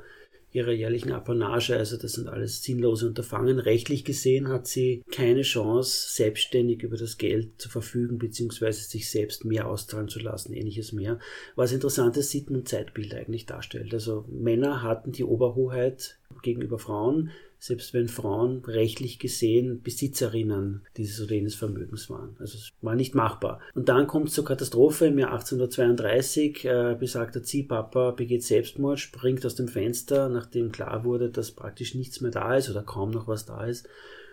ihrer 0.52 0.72
jährlichen 0.72 1.12
Apanage. 1.12 1.76
Also 1.76 1.98
das 1.98 2.14
sind 2.14 2.28
alles 2.28 2.64
sinnlose 2.64 3.08
Unterfangen. 3.08 3.60
Rechtlich 3.60 4.04
gesehen 4.04 4.50
hat 4.50 4.68
sie 4.68 5.04
keine 5.12 5.44
Chance, 5.44 6.14
selbstständig 6.14 6.84
über 6.84 6.98
das 6.98 7.18
Geld 7.18 7.62
zu 7.62 7.70
verfügen, 7.70 8.18
beziehungsweise 8.18 8.84
sich 8.84 9.10
selbst 9.10 9.46
mehr 9.46 9.68
auszahlen 9.68 10.08
zu 10.08 10.20
lassen, 10.20 10.54
ähnliches 10.54 10.92
mehr. 10.92 11.20
Was 11.56 11.72
interessantes 11.72 12.32
Sitten- 12.32 12.56
und 12.56 12.68
Zeitbild 12.68 13.14
eigentlich 13.14 13.46
darstellt. 13.46 13.94
Also 13.94 14.26
Männer 14.28 14.82
hatten 14.82 15.12
die 15.12 15.24
Oberhoheit 15.24 16.20
gegenüber 16.42 16.80
Frauen, 16.80 17.32
selbst 17.60 17.94
wenn 17.94 18.08
Frauen 18.08 18.64
rechtlich 18.66 19.20
gesehen 19.20 19.82
Besitzerinnen 19.82 20.82
dieses 20.96 21.22
oder 21.22 21.36
jenes 21.36 21.56
Vermögens 21.56 22.10
waren. 22.10 22.36
Also 22.40 22.58
es 22.58 22.72
war 22.82 22.96
nicht 22.96 23.16
machbar. 23.16 23.60
Und 23.76 23.90
dann 23.90 24.08
kommt 24.08 24.30
es 24.30 24.34
zur 24.34 24.46
Katastrophe 24.46 25.08
im 25.08 25.20
Jahr 25.20 25.34
1832. 25.34 26.66
Äh, 26.66 26.96
besagter 26.98 27.44
Ziehpapa 27.44 28.12
begeht 28.12 28.44
Selbstmord, 28.44 29.00
springt 29.00 29.46
aus 29.46 29.56
dem 29.56 29.68
Fenster, 29.68 30.30
nachdem 30.30 30.72
klar 30.72 31.04
wurde, 31.04 31.30
dass 31.30 31.52
praktisch 31.52 31.96
nichts 31.96 32.22
mehr 32.22 32.32
da 32.32 32.56
ist 32.56 32.70
oder 32.70 32.82
kaum 32.82 33.12
noch 33.12 33.28
was 33.28 33.46
da 33.46 33.66
ist. 33.66 33.88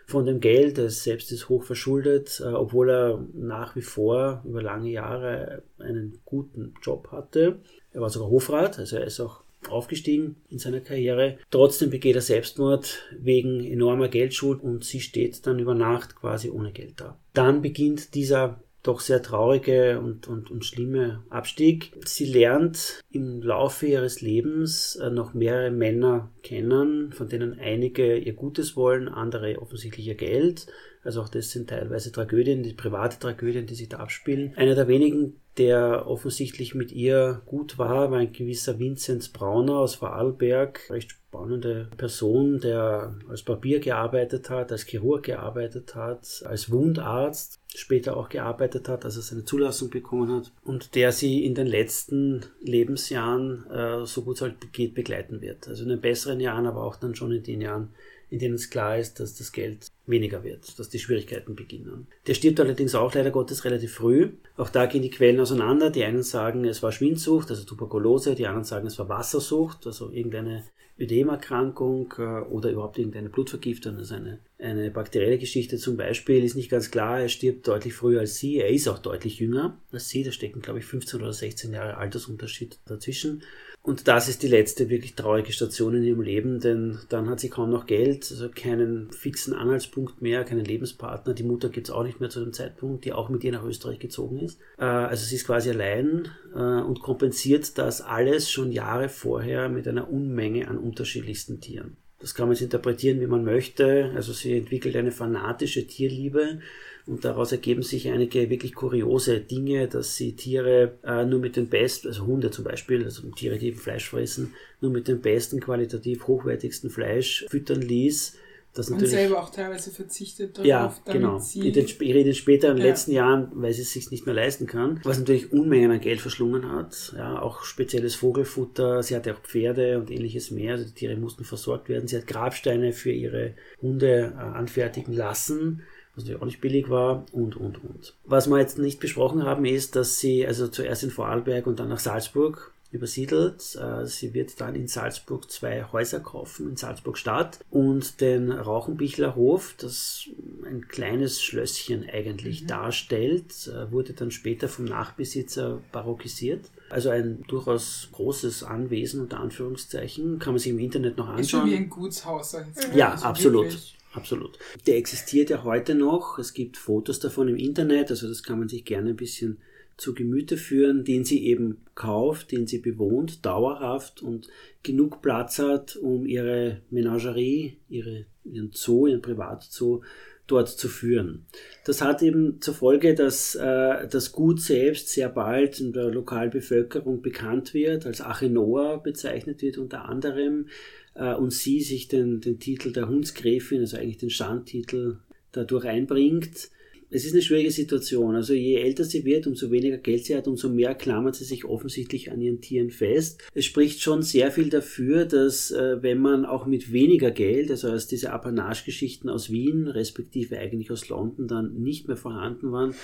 Von 0.07 0.25
dem 0.25 0.39
Geld, 0.39 0.79
er 0.79 0.89
selbst 0.89 1.33
ist 1.33 1.49
hoch 1.49 1.65
verschuldet, 1.65 2.41
äh, 2.41 2.47
obwohl 2.47 2.91
er 2.91 3.27
nach 3.35 3.75
wie 3.75 3.83
vor 3.83 4.45
über 4.45 4.63
lange 4.63 4.91
Jahre 4.91 5.65
einen 5.81 6.21
guten 6.25 6.75
Job 6.81 7.09
hatte. 7.11 7.59
Er 7.93 8.01
war 8.01 8.11
sogar 8.11 8.31
Hofrat, 8.31 8.79
also 8.79 8.97
er 8.97 9.05
ist 9.05 9.19
auch 9.19 9.43
aufgestiegen 9.69 10.37
in 10.49 10.59
seiner 10.59 10.81
Karriere. 10.81 11.39
Trotzdem 11.51 11.91
begeht 11.91 12.17
er 12.17 12.23
Selbstmord 12.23 13.05
wegen 13.19 13.65
enormer 13.65 14.09
Geldschuld 14.09 14.63
und 14.63 14.85
sie 14.85 15.01
steht 15.01 15.47
dann 15.47 15.59
über 15.59 15.75
Nacht 15.75 16.17
quasi 16.17 16.51
ohne 16.51 16.73
Geld 16.73 17.01
da. 17.01 17.19
Dann 17.33 17.63
beginnt 17.63 18.15
dieser 18.15 18.61
doch 18.87 19.01
sehr 19.01 19.23
traurige 19.23 20.01
und, 20.01 20.29
und, 20.29 20.51
und 20.51 20.65
schlimme 20.65 21.25
Abstieg. 21.29 21.93
Sie 22.05 22.25
lernt 22.25 23.01
im 23.11 23.43
Laufe 23.43 23.87
ihres 23.87 24.21
Lebens 24.21 24.97
äh, 24.97 25.11
noch 25.11 25.35
mehrere 25.35 25.71
Männer 25.71 26.31
kennen, 26.43 27.13
von 27.13 27.29
denen 27.29 27.59
einige 27.59 28.17
ihr 28.17 28.35
Gutes 28.35 28.77
wollen, 28.77 29.09
andere 29.09 29.61
offensichtlich 29.61 30.07
ihr 30.07 30.15
Geld. 30.15 30.67
Also 31.07 31.23
auch 31.23 31.29
das 31.29 31.53
sind 31.53 31.71
teilweise 31.71 32.11
Tragödien, 32.11 32.65
die 32.65 32.73
private 32.73 33.19
Tragödien, 33.21 33.67
die 33.67 33.77
sich 33.77 33.89
da 33.89 33.99
abspielen. 33.99 34.53
Einer 34.57 34.75
der 34.75 34.89
wenigen, 34.89 35.41
der 35.57 36.09
offensichtlich 36.09 36.75
mit 36.75 36.91
ihr 36.91 37.43
gut 37.47 37.79
war, 37.79 38.11
war 38.11 38.19
ein 38.19 38.33
gewisser 38.33 38.81
Vinzenz 38.81 39.29
Brauner 39.29 39.79
aus 39.79 39.95
Vorarlberg, 39.95 40.81
recht 40.91 41.13
spannende 41.13 41.89
Person, 41.97 42.59
der 42.59 43.15
als 43.29 43.45
Barbier 43.45 43.79
gearbeitet 43.79 44.51
hat, 44.51 44.73
als 44.73 44.85
Chirurg 44.85 45.23
gearbeitet 45.23 45.95
hat, 45.95 46.43
als 46.45 46.71
Wundarzt 46.73 47.61
später 47.75 48.17
auch 48.17 48.29
gearbeitet 48.29 48.89
hat, 48.89 49.05
als 49.05 49.17
er 49.17 49.23
seine 49.23 49.45
Zulassung 49.45 49.91
bekommen 49.91 50.33
hat 50.33 50.53
und 50.65 50.95
der 50.95 51.13
sie 51.13 51.45
in 51.45 51.55
den 51.55 51.67
letzten 51.67 52.45
Lebensjahren 52.63 53.71
äh, 53.71 54.07
so 54.07 54.23
gut 54.23 54.37
es 54.37 54.43
halt 54.43 54.73
geht 54.73 54.95
begleiten 54.95 55.41
wird. 55.41 55.69
Also 55.69 55.85
in 55.85 55.91
den 55.91 56.01
besseren 56.01 56.41
Jahren, 56.41 56.67
aber 56.67 56.83
auch 56.83 56.97
dann 56.97 57.15
schon 57.15 57.33
in 57.33 57.43
den 57.43 57.61
Jahren, 57.61 57.91
in 58.31 58.39
denen 58.39 58.55
es 58.55 58.71
klar 58.71 58.99
ist, 58.99 59.21
dass 59.21 59.37
das 59.37 59.53
Geld 59.53 59.87
weniger 60.07 60.43
wird, 60.45 60.79
dass 60.79 60.89
die 60.89 60.99
Schwierigkeiten 60.99 61.55
beginnen. 61.55 62.07
Der 62.27 62.35
stirbt 62.35 62.61
allerdings 62.61 62.95
auch 62.95 63.15
leider 63.15 63.31
Gottes 63.31 63.65
relativ 63.65 63.95
früh. 63.95 64.33
Auch 64.57 64.69
da 64.69 64.87
gehen 64.87 65.03
die 65.03 65.11
Quellen 65.11 65.41
auseinander. 65.41 65.91
Die 65.91 66.05
einen 66.05 66.23
sagen, 66.23 66.65
es 66.65 66.83
war 66.83 66.93
Schwindsucht, 66.93 67.51
also 67.51 67.65
Tuberkulose, 67.65 68.35
die 68.35 68.47
anderen 68.47 68.65
sagen, 68.65 68.87
es 68.87 68.99
war 68.99 69.09
Wassersucht, 69.09 69.87
also 69.87 70.11
irgendeine 70.11 70.65
Ödemerkrankung 70.99 72.15
äh, 72.19 72.23
oder 72.23 72.71
überhaupt 72.71 72.99
irgendeine 72.99 73.29
Blutvergiftung, 73.29 73.97
also 73.97 74.15
eine, 74.15 74.39
eine 74.59 74.91
bakterielle 74.91 75.39
Geschichte 75.39 75.77
zum 75.77 75.97
Beispiel, 75.97 76.43
ist 76.43 76.57
nicht 76.57 76.71
ganz 76.71 76.91
klar. 76.91 77.21
Er 77.21 77.29
stirbt 77.29 77.69
deutlich 77.69 77.95
früher 77.95 78.21
als 78.21 78.37
sie. 78.37 78.59
Er 78.59 78.71
ist 78.71 78.89
auch 78.89 78.99
deutlich 78.99 79.39
jünger 79.39 79.79
als 79.93 80.09
sie. 80.09 80.25
Da 80.25 80.33
stecken, 80.33 80.63
glaube 80.63 80.79
ich, 80.79 80.87
15 80.87 81.21
oder 81.21 81.33
16 81.33 81.73
Jahre 81.73 81.99
Altersunterschied 81.99 82.79
dazwischen. 82.87 83.43
Und 83.87 84.09
das 84.09 84.29
ist 84.29 84.43
die 84.43 84.49
letzte 84.49 84.91
wirklich 84.91 85.15
traurige 85.15 85.53
Station 85.53 85.95
in 85.95 86.03
ihrem 86.03 86.21
Leben, 86.21 86.59
denn 86.59 86.99
dann 87.09 87.31
hat 87.31 87.39
sie 87.39 87.49
kaum 87.49 87.71
noch 87.71 87.87
Geld, 87.87 88.27
also 88.33 88.49
keinen 88.49 89.13
fixen 89.13 89.55
Anhaltspunkt 89.55 90.21
mehr, 90.21 90.43
keinen 90.43 90.65
Lebenspartner. 90.65 91.35
Die 91.35 91.45
Mutter 91.45 91.69
gibt 91.69 91.87
es 91.87 91.95
auch 91.95 92.03
nicht 92.03 92.19
mehr 92.19 92.29
zu 92.29 92.41
dem 92.41 92.53
Zeitpunkt, 92.53 93.05
die 93.05 93.13
auch 93.13 93.29
mit 93.29 93.45
ihr 93.45 93.53
nach 93.53 93.63
Österreich 93.63 94.01
gezogen 94.01 94.41
ist. 94.41 94.59
Äh, 94.77 94.87
also 94.87 95.25
sie 95.25 95.37
ist 95.37 95.47
quasi 95.47 95.71
allein 95.71 96.29
äh, 96.53 96.59
und 96.59 96.99
kompensiert 96.99 97.79
das 97.79 98.01
alles 98.01 98.51
schon 98.51 98.73
Jahre 98.73 99.09
vorher 99.09 99.69
mit 99.69 99.87
einer 99.87 100.11
Unmenge 100.11 100.67
an 100.67 100.79
unterschiedlichsten 100.79 101.61
Tieren. 101.61 101.97
Das 102.27 102.35
kann 102.35 102.49
man 102.49 102.57
jetzt 102.57 102.63
interpretieren, 102.63 103.21
wie 103.21 103.29
man 103.29 103.45
möchte. 103.45 104.11
Also 104.17 104.33
sie 104.33 104.57
entwickelt 104.57 104.97
eine 104.97 105.13
fanatische 105.13 105.87
Tierliebe 105.87 106.59
und 107.07 107.25
daraus 107.25 107.53
ergeben 107.53 107.85
sich 107.85 108.09
einige 108.11 108.51
wirklich 108.51 108.75
kuriose 108.75 109.39
Dinge, 109.39 109.87
dass 109.87 110.17
sie 110.17 110.35
Tiere 110.35 110.99
äh, 111.05 111.25
nur 111.25 111.39
mit 111.39 111.55
den 111.55 111.69
besten, 111.69 112.09
also 112.09 112.27
Hunde 112.27 112.51
zum 112.51 112.65
Beispiel, 112.65 113.05
also 113.05 113.23
Tiere, 113.31 113.59
die 113.59 113.71
Fleisch 113.71 114.09
fressen, 114.09 114.55
nur 114.81 114.91
mit 114.91 115.07
dem 115.07 115.21
besten, 115.21 115.61
qualitativ 115.61 116.27
hochwertigsten 116.27 116.91
Fleisch 116.91 117.47
füttern 117.49 117.81
ließ. 117.81 118.37
Das 118.77 118.91
und 118.91 119.07
selber 119.07 119.43
auch 119.43 119.49
teilweise 119.49 119.91
verzichtet 119.91 120.59
darauf, 120.59 120.67
ja, 120.67 121.13
genau. 121.13 121.39
Sie 121.39 121.69
ich 121.69 122.01
rede 122.01 122.35
später 122.35 122.71
in 122.71 122.77
den 122.77 122.85
ja. 122.85 122.91
letzten 122.91 123.13
Jahren, 123.13 123.49
weil 123.55 123.73
sie 123.73 123.83
es 123.83 123.93
sich 123.93 124.11
nicht 124.11 124.27
mehr 124.27 124.35
leisten 124.35 124.67
kann, 124.67 125.01
was 125.03 125.19
natürlich 125.19 125.51
Unmengen 125.51 125.91
an 125.91 126.01
Geld 126.01 126.21
verschlungen 126.21 126.71
hat. 126.71 127.15
Ja, 127.17 127.41
auch 127.41 127.65
spezielles 127.65 128.15
Vogelfutter. 128.17 129.03
Sie 129.03 129.17
hatte 129.17 129.35
auch 129.35 129.41
Pferde 129.41 129.99
und 129.99 130.11
ähnliches 130.11 130.51
mehr. 130.51 130.73
Also 130.73 130.85
die 130.85 130.93
Tiere 130.93 131.17
mussten 131.17 131.45
versorgt 131.45 131.89
werden. 131.89 132.07
Sie 132.07 132.17
hat 132.17 132.27
Grabsteine 132.27 132.93
für 132.93 133.13
ihre 133.13 133.55
Hunde 133.81 134.35
äh, 134.37 134.41
anfertigen 134.41 135.15
lassen 135.15 135.83
was 136.15 136.25
natürlich 136.25 136.41
auch 136.41 136.47
nicht 136.47 136.61
billig 136.63 136.89
war 136.89 137.27
und, 137.33 137.57
und, 137.57 137.85
und. 137.85 138.15
Was 138.25 138.49
wir 138.49 138.59
jetzt 138.59 138.79
nicht 138.79 139.01
besprochen 139.01 139.45
haben, 139.45 139.67
ist, 139.67 139.97
dass 139.97 140.19
sie 140.19 140.47
also 140.47 140.67
zuerst 140.67 141.05
in 141.05 141.11
Vorarlberg 141.11 141.67
und 141.67 141.79
dann 141.79 141.91
nach 141.91 141.99
Salzburg 141.99 142.73
übersiedelt. 142.97 143.77
Äh, 143.77 144.07
sie 144.07 144.35
wird 144.35 144.61
dann 144.61 144.75
in 144.75 144.89
Salzburg 144.89 145.51
zwei 145.51 145.85
Häuser 145.93 146.21
kaufen, 146.21 146.71
in 146.71 146.77
Salzburg 146.77 147.17
Stadt 147.17 147.61
und 147.71 148.21
den 148.21 148.51
Rauchenbichler 148.51 149.37
Hof, 149.37 149.75
das 149.79 150.29
ein 150.65 150.89
kleines 150.89 151.43
Schlösschen 151.43 152.09
eigentlich 152.11 152.63
mhm. 152.63 152.67
darstellt, 152.67 153.69
äh, 153.69 153.91
wurde 153.93 154.13
dann 154.13 154.31
später 154.31 154.69
vom 154.69 154.85
Nachbesitzer 154.85 155.81
barockisiert. 155.93 156.71
Also 156.91 157.11
ein 157.11 157.43
durchaus 157.49 158.09
großes 158.13 158.63
Anwesen 158.63 159.21
unter 159.21 159.41
Anführungszeichen, 159.41 160.39
kann 160.39 160.55
man 160.55 160.59
sich 160.59 160.71
im 160.71 160.79
Internet 160.79 161.17
noch 161.17 161.29
anschauen. 161.29 161.41
Ist 161.41 161.51
schon 161.51 161.71
wie 161.71 161.77
ein 161.77 161.91
Gutshaus. 161.91 162.57
Ja, 162.95 163.13
also 163.13 163.25
absolut. 163.25 163.65
Wirklich 163.65 163.97
absolut. 164.17 164.59
Der 164.87 164.97
existiert 164.97 165.51
ja 165.51 165.63
heute 165.63 165.95
noch. 165.95 166.39
Es 166.39 166.55
gibt 166.55 166.77
Fotos 166.77 167.21
davon 167.21 167.49
im 167.49 167.57
Internet, 167.57 168.11
also 168.11 168.29
das 168.29 168.43
kann 168.43 168.59
man 168.59 168.69
sich 168.69 168.85
gerne 168.85 169.11
ein 169.11 169.17
bisschen 169.17 169.59
zu 169.97 170.15
Gemüte 170.15 170.57
führen, 170.57 171.05
den 171.05 171.25
sie 171.25 171.47
eben 171.47 171.79
kauft, 171.95 172.53
den 172.53 172.67
sie 172.67 172.79
bewohnt, 172.79 173.47
dauerhaft 173.47 174.23
und 174.23 174.49
genug 174.83 175.23
Platz 175.23 175.59
hat, 175.59 175.97
um 175.97 176.27
ihre 176.27 176.83
Menagerie, 176.91 177.79
ihre, 177.89 178.27
ihren 178.45 178.71
Zoo, 178.73 179.07
ihren 179.07 179.23
Privatzoo 179.23 180.03
dort 180.47 180.69
zu 180.69 180.89
führen. 180.89 181.47
Das 181.85 182.03
hat 182.03 182.23
eben 182.23 182.61
zur 182.61 182.75
Folge, 182.75 183.15
dass 183.15 183.55
äh, 183.55 184.07
das 184.09 184.33
Gut 184.33 184.61
selbst 184.61 185.09
sehr 185.09 185.29
bald 185.29 185.81
in 185.81 185.93
der 185.93 186.11
Lokalbevölkerung 186.11 187.23
bekannt 187.23 187.75
wird, 187.75 188.07
als 188.07 188.21
Achenoa 188.21 188.97
bezeichnet 188.97 189.63
wird 189.63 189.79
unter 189.79 190.05
anderem 190.05 190.69
äh, 191.15 191.35
und 191.35 191.53
sie 191.53 191.81
sich 191.81 192.07
den, 192.09 192.41
den 192.41 192.61
Titel 192.61 192.93
der 192.93 193.09
Hundsgräfin, 193.09 193.81
also 193.81 193.97
eigentlich 193.97 194.19
den 194.19 194.31
Standtitel, 194.31 195.19
dadurch 195.53 195.87
einbringt. 195.87 196.71
Es 197.09 197.25
ist 197.25 197.33
eine 197.33 197.43
schwierige 197.43 197.71
Situation. 197.71 198.35
Also 198.35 198.53
je 198.53 198.77
älter 198.77 199.05
sie 199.05 199.25
wird, 199.25 199.47
umso 199.47 199.71
weniger 199.71 199.99
Geld 199.99 200.25
sie 200.25 200.37
hat, 200.37 200.49
umso 200.49 200.69
mehr 200.69 200.95
klammert 200.95 201.37
sie 201.37 201.45
sich 201.45 201.65
offensichtlich 201.65 202.33
an 202.33 202.41
ihren 202.41 202.61
Tieren 202.61 202.91
fest. 202.91 203.43
Es 203.55 203.65
spricht 203.65 204.01
schon 204.01 204.23
sehr 204.23 204.51
viel 204.51 204.71
dafür, 204.71 205.25
dass 205.25 205.71
äh, 205.71 206.03
wenn 206.03 206.19
man 206.19 206.45
auch 206.45 206.67
mit 206.67 206.93
weniger 206.93 207.31
Geld, 207.31 207.71
also 207.71 207.89
als 207.89 208.09
diese 208.09 208.33
Apanage-Geschichten 208.33 209.29
aus 209.29 209.51
Wien, 209.51 209.87
respektive 209.87 210.59
eigentlich 210.59 210.91
aus 210.91 211.09
London 211.09 211.47
dann 211.47 211.75
nicht 211.81 212.09
mehr 212.09 212.17
vorhanden 212.17 212.73
waren, 212.73 212.95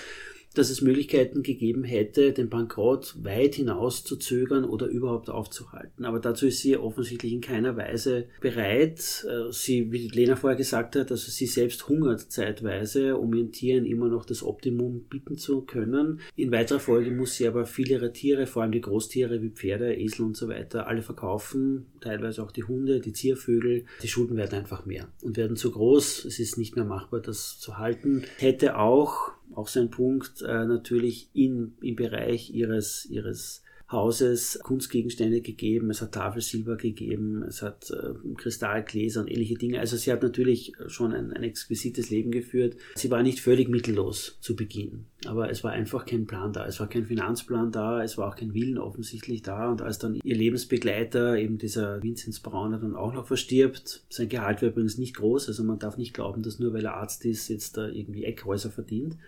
dass 0.55 0.71
es 0.71 0.83
Möglichkeiten 0.83 1.43
gegeben 1.43 1.85
hätte, 1.85 2.33
den 2.33 2.49
Bankrott 2.49 3.15
weit 3.23 3.55
hinaus 3.55 4.05
zu 4.05 4.17
zögern 4.17 4.65
oder 4.65 4.87
überhaupt 4.87 5.31
aufzuhalten. 5.31 6.05
Aber 6.05 6.21
dazu 6.21 6.47
ist 6.47 6.61
sie 6.61 6.77
offensichtlich 6.77 7.33
in 7.33 7.41
keiner 7.41 7.77
Weise 7.77 8.27
bereit. 8.41 9.27
Äh, 9.29 9.53
sie, 9.53 9.93
wie 9.93 10.09
Lena 10.09 10.37
vorher 10.37 10.57
gesagt 10.57 10.97
hat, 10.97 11.11
also 11.11 11.31
sie 11.31 11.47
selbst 11.47 11.89
hungert 11.89 12.21
zeitweise, 12.21 13.17
um 13.17 13.33
ihren 13.35 13.53
Tieren 13.53 13.87
immer 13.87 14.09
noch 14.09 14.25
das 14.25 14.43
Optimum 14.43 15.05
bieten 15.09 15.39
zu 15.39 15.63
können. 15.63 16.21
In 16.37 16.53
weiterer 16.53 16.81
Folge 16.81 17.11
muss 17.11 17.37
sie 17.37 17.47
aber 17.47 17.67
viele 17.67 17.93
ihrer 17.93 18.13
Tiere, 18.13 18.47
vor 18.47 18.63
allem 18.63 18.73
die 18.73 18.81
Großtiere 18.81 19.43
wie 19.43 19.51
Pferde, 19.51 19.95
Esel 19.95 20.25
und 20.25 20.37
so 20.37 20.49
weiter, 20.49 20.87
alle 20.87 21.03
verkaufen, 21.03 21.87
teilweise 22.01 22.43
auch 22.43 22.51
die 22.51 22.65
Hunde, 22.65 23.01
die 23.01 23.13
Ziervögel. 23.13 23.85
Die 24.03 24.09
Schulden 24.09 24.37
werden 24.37 24.59
einfach 24.59 24.87
mehr 24.87 25.09
und 25.23 25.37
werden 25.37 25.57
zu 25.57 25.71
groß. 25.71 26.25
Es 26.25 26.39
ist 26.39 26.59
nicht 26.59 26.77
mehr 26.77 26.85
machbar, 26.85 27.21
das 27.21 27.59
zu 27.59 27.79
halten. 27.79 28.25
Hätte 28.39 28.79
auch 28.79 29.33
auch 29.55 29.69
so 29.69 29.81
ein 29.81 29.91
Punkt, 29.91 30.43
äh, 30.43 30.65
natürlich 30.65 31.29
in, 31.35 31.75
im 31.81 31.97
Bereich 31.97 32.51
ihres, 32.51 33.07
ihres 33.07 33.63
Hauses 33.93 34.59
Kunstgegenstände 34.63 35.43
gegeben, 35.43 35.91
es 35.91 36.01
hat 36.01 36.13
Tafelsilber 36.13 36.77
gegeben, 36.77 37.43
es 37.43 37.61
hat 37.61 37.91
äh, 37.91 38.15
Kristallgläser 38.37 39.21
und 39.21 39.31
ähnliche 39.31 39.57
Dinge. 39.57 39.81
Also 39.81 39.99
sie 39.99 40.11
hat 40.11 40.23
natürlich 40.23 40.73
schon 40.87 41.13
ein, 41.13 41.31
ein 41.33 41.43
exquisites 41.43 42.09
Leben 42.09 42.31
geführt. 42.31 42.77
Sie 42.95 43.11
war 43.11 43.23
nicht 43.23 43.41
völlig 43.41 43.69
mittellos 43.69 44.39
zu 44.41 44.57
Beginn, 44.57 45.05
aber 45.27 45.51
es 45.51 45.63
war 45.63 45.73
einfach 45.73 46.07
kein 46.07 46.25
Plan 46.25 46.55
da. 46.55 46.67
Es 46.67 46.81
war 46.81 46.89
kein 46.89 47.05
Finanzplan 47.05 47.71
da, 47.71 48.03
es 48.03 48.17
war 48.17 48.29
auch 48.29 48.37
kein 48.37 48.55
Willen 48.55 48.79
offensichtlich 48.79 49.43
da. 49.43 49.71
Und 49.71 49.83
als 49.83 49.99
dann 49.99 50.19
ihr 50.25 50.37
Lebensbegleiter, 50.37 51.37
eben 51.37 51.59
dieser 51.59 52.03
Vinzenz 52.03 52.41
Brauner, 52.41 52.79
dann 52.79 52.97
auch 52.97 53.13
noch 53.13 53.27
verstirbt, 53.27 54.05
sein 54.09 54.31
Gehalt 54.31 54.63
war 54.63 54.71
übrigens 54.71 54.97
nicht 54.97 55.17
groß, 55.17 55.49
also 55.49 55.63
man 55.65 55.79
darf 55.79 55.99
nicht 55.99 56.15
glauben, 56.15 56.43
dass 56.43 56.59
nur 56.59 56.73
weil 56.73 56.87
er 56.87 56.95
Arzt 56.95 57.27
ist, 57.27 57.49
jetzt 57.49 57.77
da 57.77 57.89
irgendwie 57.89 58.25
Eckhäuser 58.25 58.71
verdient 58.71 59.19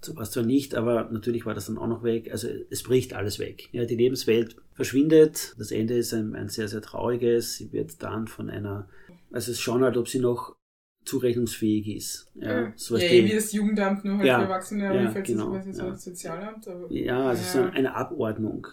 es 0.00 0.30
zwar 0.30 0.44
nicht, 0.44 0.74
aber 0.74 1.08
natürlich 1.10 1.46
war 1.46 1.54
das 1.54 1.66
dann 1.66 1.78
auch 1.78 1.86
noch 1.86 2.02
weg. 2.02 2.30
Also 2.30 2.48
es 2.70 2.82
bricht 2.82 3.14
alles 3.14 3.38
weg. 3.38 3.68
Ja, 3.72 3.84
die 3.84 3.96
Lebenswelt 3.96 4.56
verschwindet. 4.74 5.54
Das 5.58 5.70
Ende 5.70 5.94
ist 5.94 6.12
ein, 6.12 6.34
ein 6.34 6.48
sehr, 6.48 6.68
sehr 6.68 6.82
trauriges. 6.82 7.54
Sie 7.54 7.72
wird 7.72 8.02
dann 8.02 8.28
von 8.28 8.50
einer, 8.50 8.88
also 9.32 9.50
es 9.50 9.58
ist 9.58 9.60
schon 9.60 9.82
halt, 9.82 9.96
ob 9.96 10.08
sie 10.08 10.20
noch 10.20 10.56
zurechnungsfähig 11.04 11.88
ist. 11.88 12.30
Ja, 12.34 12.62
ja. 12.62 12.72
So 12.76 12.96
ja 12.96 13.08
wie 13.08 13.34
das 13.34 13.52
Jugendamt, 13.52 14.04
nur 14.04 14.18
halt 14.18 14.26
ja, 14.26 14.38
für 14.38 14.44
Erwachsene, 14.44 14.88
aber 14.88 15.02
ja, 15.02 15.20
genau, 15.20 15.60
so 15.70 15.82
ja. 15.84 15.94
Sozialamt. 15.94 16.68
Aber, 16.68 16.92
ja, 16.92 17.28
also 17.28 17.58
ja. 17.58 17.64
so 17.64 17.72
eine 17.72 17.94
Abordnung 17.94 18.66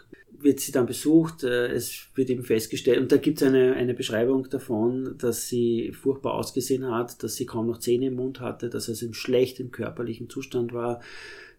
wird 0.44 0.60
sie 0.60 0.72
dann 0.72 0.86
besucht, 0.86 1.44
äh, 1.44 1.68
es 1.68 2.08
wird 2.16 2.30
eben 2.30 2.44
festgestellt, 2.44 3.00
und 3.00 3.12
da 3.12 3.18
gibt 3.18 3.42
es 3.42 3.48
eine, 3.48 3.74
eine 3.74 3.94
Beschreibung 3.94 4.50
davon, 4.50 5.16
dass 5.18 5.48
sie 5.48 5.92
furchtbar 5.94 6.34
ausgesehen 6.34 6.90
hat, 6.90 7.24
dass 7.24 7.36
sie 7.36 7.46
kaum 7.46 7.68
noch 7.68 7.80
Zähne 7.80 8.08
im 8.08 8.16
Mund 8.16 8.40
hatte, 8.40 8.70
dass 8.70 8.88
es 8.88 9.02
im 9.02 9.14
schlechten 9.14 9.72
körperlichen 9.72 10.30
Zustand 10.30 10.74
war, 10.74 11.02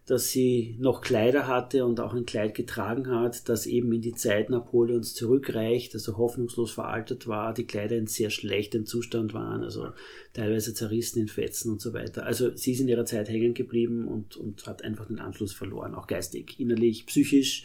dass 0.05 0.29
sie 0.29 0.75
noch 0.79 1.01
Kleider 1.01 1.47
hatte 1.47 1.83
und 1.83 1.99
auch 1.99 2.13
ein 2.13 2.27
Kleid 2.27 2.53
getragen 2.53 3.07
hat, 3.07 3.49
das 3.49 3.65
eben 3.65 3.91
in 3.91 4.01
die 4.01 4.13
Zeit 4.13 4.51
Napoleons 4.51 5.15
zurückreicht, 5.15 5.95
also 5.95 6.17
hoffnungslos 6.17 6.71
veraltet 6.71 7.27
war, 7.27 7.53
die 7.53 7.65
Kleider 7.65 7.97
in 7.97 8.05
sehr 8.05 8.29
schlechtem 8.29 8.85
Zustand 8.85 9.33
waren, 9.33 9.63
also 9.63 9.87
teilweise 10.33 10.75
zerrissen 10.75 11.21
in 11.21 11.27
Fetzen 11.27 11.71
und 11.71 11.81
so 11.81 11.93
weiter. 11.93 12.23
Also 12.23 12.55
sie 12.55 12.73
ist 12.73 12.81
in 12.81 12.87
ihrer 12.87 13.05
Zeit 13.05 13.29
hängen 13.29 13.55
geblieben 13.55 14.07
und, 14.07 14.37
und 14.37 14.67
hat 14.67 14.83
einfach 14.83 15.07
den 15.07 15.19
Anschluss 15.19 15.53
verloren, 15.53 15.95
auch 15.95 16.05
geistig, 16.05 16.59
innerlich, 16.59 17.07
psychisch 17.07 17.63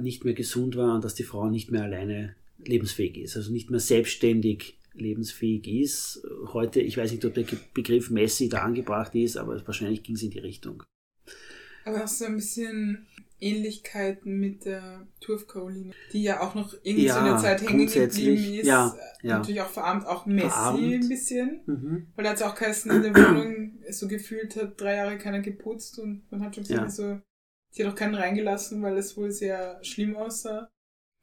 nicht 0.00 0.24
mehr 0.24 0.34
gesund 0.34 0.76
war 0.76 0.94
und 0.94 1.04
dass 1.04 1.14
die 1.14 1.24
Frau 1.24 1.48
nicht 1.48 1.70
mehr 1.70 1.82
alleine 1.82 2.34
lebensfähig 2.58 3.18
ist, 3.18 3.36
also 3.36 3.52
nicht 3.52 3.70
mehr 3.70 3.80
selbstständig 3.80 4.78
lebensfähig 4.94 5.66
ist. 5.68 6.22
Heute, 6.52 6.80
ich 6.80 6.96
weiß 6.96 7.12
nicht, 7.12 7.24
ob 7.24 7.34
der 7.34 7.44
Begriff 7.74 8.10
Messi 8.10 8.48
da 8.48 8.62
angebracht 8.62 9.14
ist, 9.14 9.36
aber 9.36 9.64
wahrscheinlich 9.66 10.02
ging 10.02 10.16
es 10.16 10.22
in 10.22 10.30
die 10.30 10.40
Richtung. 10.40 10.82
Aber 11.84 12.00
hast 12.00 12.20
du 12.20 12.26
ein 12.26 12.36
bisschen 12.36 13.06
Ähnlichkeiten 13.40 14.38
mit 14.40 14.64
der 14.64 15.06
Turf 15.20 15.46
Caroline, 15.46 15.92
die 16.12 16.22
ja 16.22 16.40
auch 16.40 16.54
noch 16.54 16.74
irgendwie 16.82 17.06
ja, 17.06 17.14
so 17.14 17.20
eine 17.20 17.38
Zeit 17.38 17.62
hängen 17.62 17.86
geblieben 17.86 18.54
ist. 18.54 18.66
Ja, 18.66 18.94
ja. 19.22 19.38
Natürlich 19.38 19.60
auch 19.60 19.68
verarmt, 19.68 20.06
auch 20.06 20.26
Messi 20.26 20.48
verarmt. 20.48 20.80
ein 20.80 21.08
bisschen. 21.08 21.60
Mhm. 21.66 22.06
Weil 22.16 22.24
er 22.24 22.32
hat 22.32 22.42
auch 22.42 22.54
geheißen, 22.54 22.90
in 22.90 23.02
der 23.02 23.14
Wohnung 23.14 23.78
so 23.90 24.08
gefühlt 24.08 24.56
hat, 24.56 24.80
drei 24.80 24.96
Jahre 24.96 25.18
keiner 25.18 25.40
geputzt 25.40 25.98
und 25.98 26.22
man 26.30 26.42
hat 26.42 26.56
schon 26.56 26.64
gesehen, 26.64 26.78
ja. 26.78 26.90
so, 26.90 27.20
sie 27.70 27.84
hat 27.84 27.92
auch 27.92 27.96
keinen 27.96 28.14
reingelassen, 28.14 28.82
weil 28.82 28.96
es 28.96 29.16
wohl 29.16 29.30
sehr 29.30 29.82
schlimm 29.82 30.16
aussah. 30.16 30.70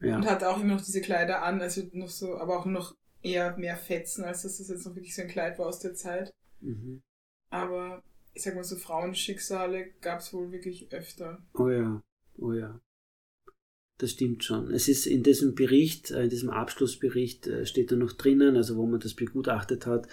Ja. 0.01 0.17
Und 0.17 0.25
hat 0.25 0.43
auch 0.43 0.59
immer 0.59 0.75
noch 0.75 0.83
diese 0.83 1.01
Kleider 1.01 1.41
an, 1.41 1.61
also 1.61 1.81
noch 1.93 2.09
so, 2.09 2.37
aber 2.37 2.59
auch 2.59 2.65
noch 2.65 2.95
eher 3.21 3.57
mehr 3.57 3.77
Fetzen, 3.77 4.23
als 4.23 4.43
dass 4.43 4.57
das 4.57 4.67
jetzt 4.67 4.85
noch 4.85 4.95
wirklich 4.95 5.15
so 5.15 5.21
ein 5.21 5.29
Kleid 5.29 5.57
war 5.57 5.67
aus 5.67 5.79
der 5.79 5.95
Zeit. 5.95 6.33
Mhm. 6.59 7.01
Aber 7.49 8.03
ich 8.33 8.43
sag 8.43 8.55
mal 8.55 8.63
so, 8.63 8.75
Frauenschicksale 8.75 9.93
gab 10.01 10.19
es 10.19 10.33
wohl 10.33 10.51
wirklich 10.51 10.91
öfter. 10.91 11.43
Oh 11.53 11.69
ja, 11.69 12.03
oh 12.37 12.51
ja. 12.51 12.79
Das 13.97 14.11
stimmt 14.11 14.43
schon. 14.43 14.71
Es 14.71 14.89
ist 14.89 15.07
in 15.07 15.23
diesem 15.23 15.55
Bericht, 15.55 16.11
äh, 16.11 16.23
in 16.23 16.29
diesem 16.29 16.49
Abschlussbericht 16.49 17.47
äh, 17.47 17.65
steht 17.65 17.91
da 17.91 17.95
noch 17.95 18.11
drinnen, 18.11 18.57
also 18.57 18.75
wo 18.75 18.85
man 18.85 18.99
das 18.99 19.13
begutachtet 19.13 19.85
hat, 19.85 20.07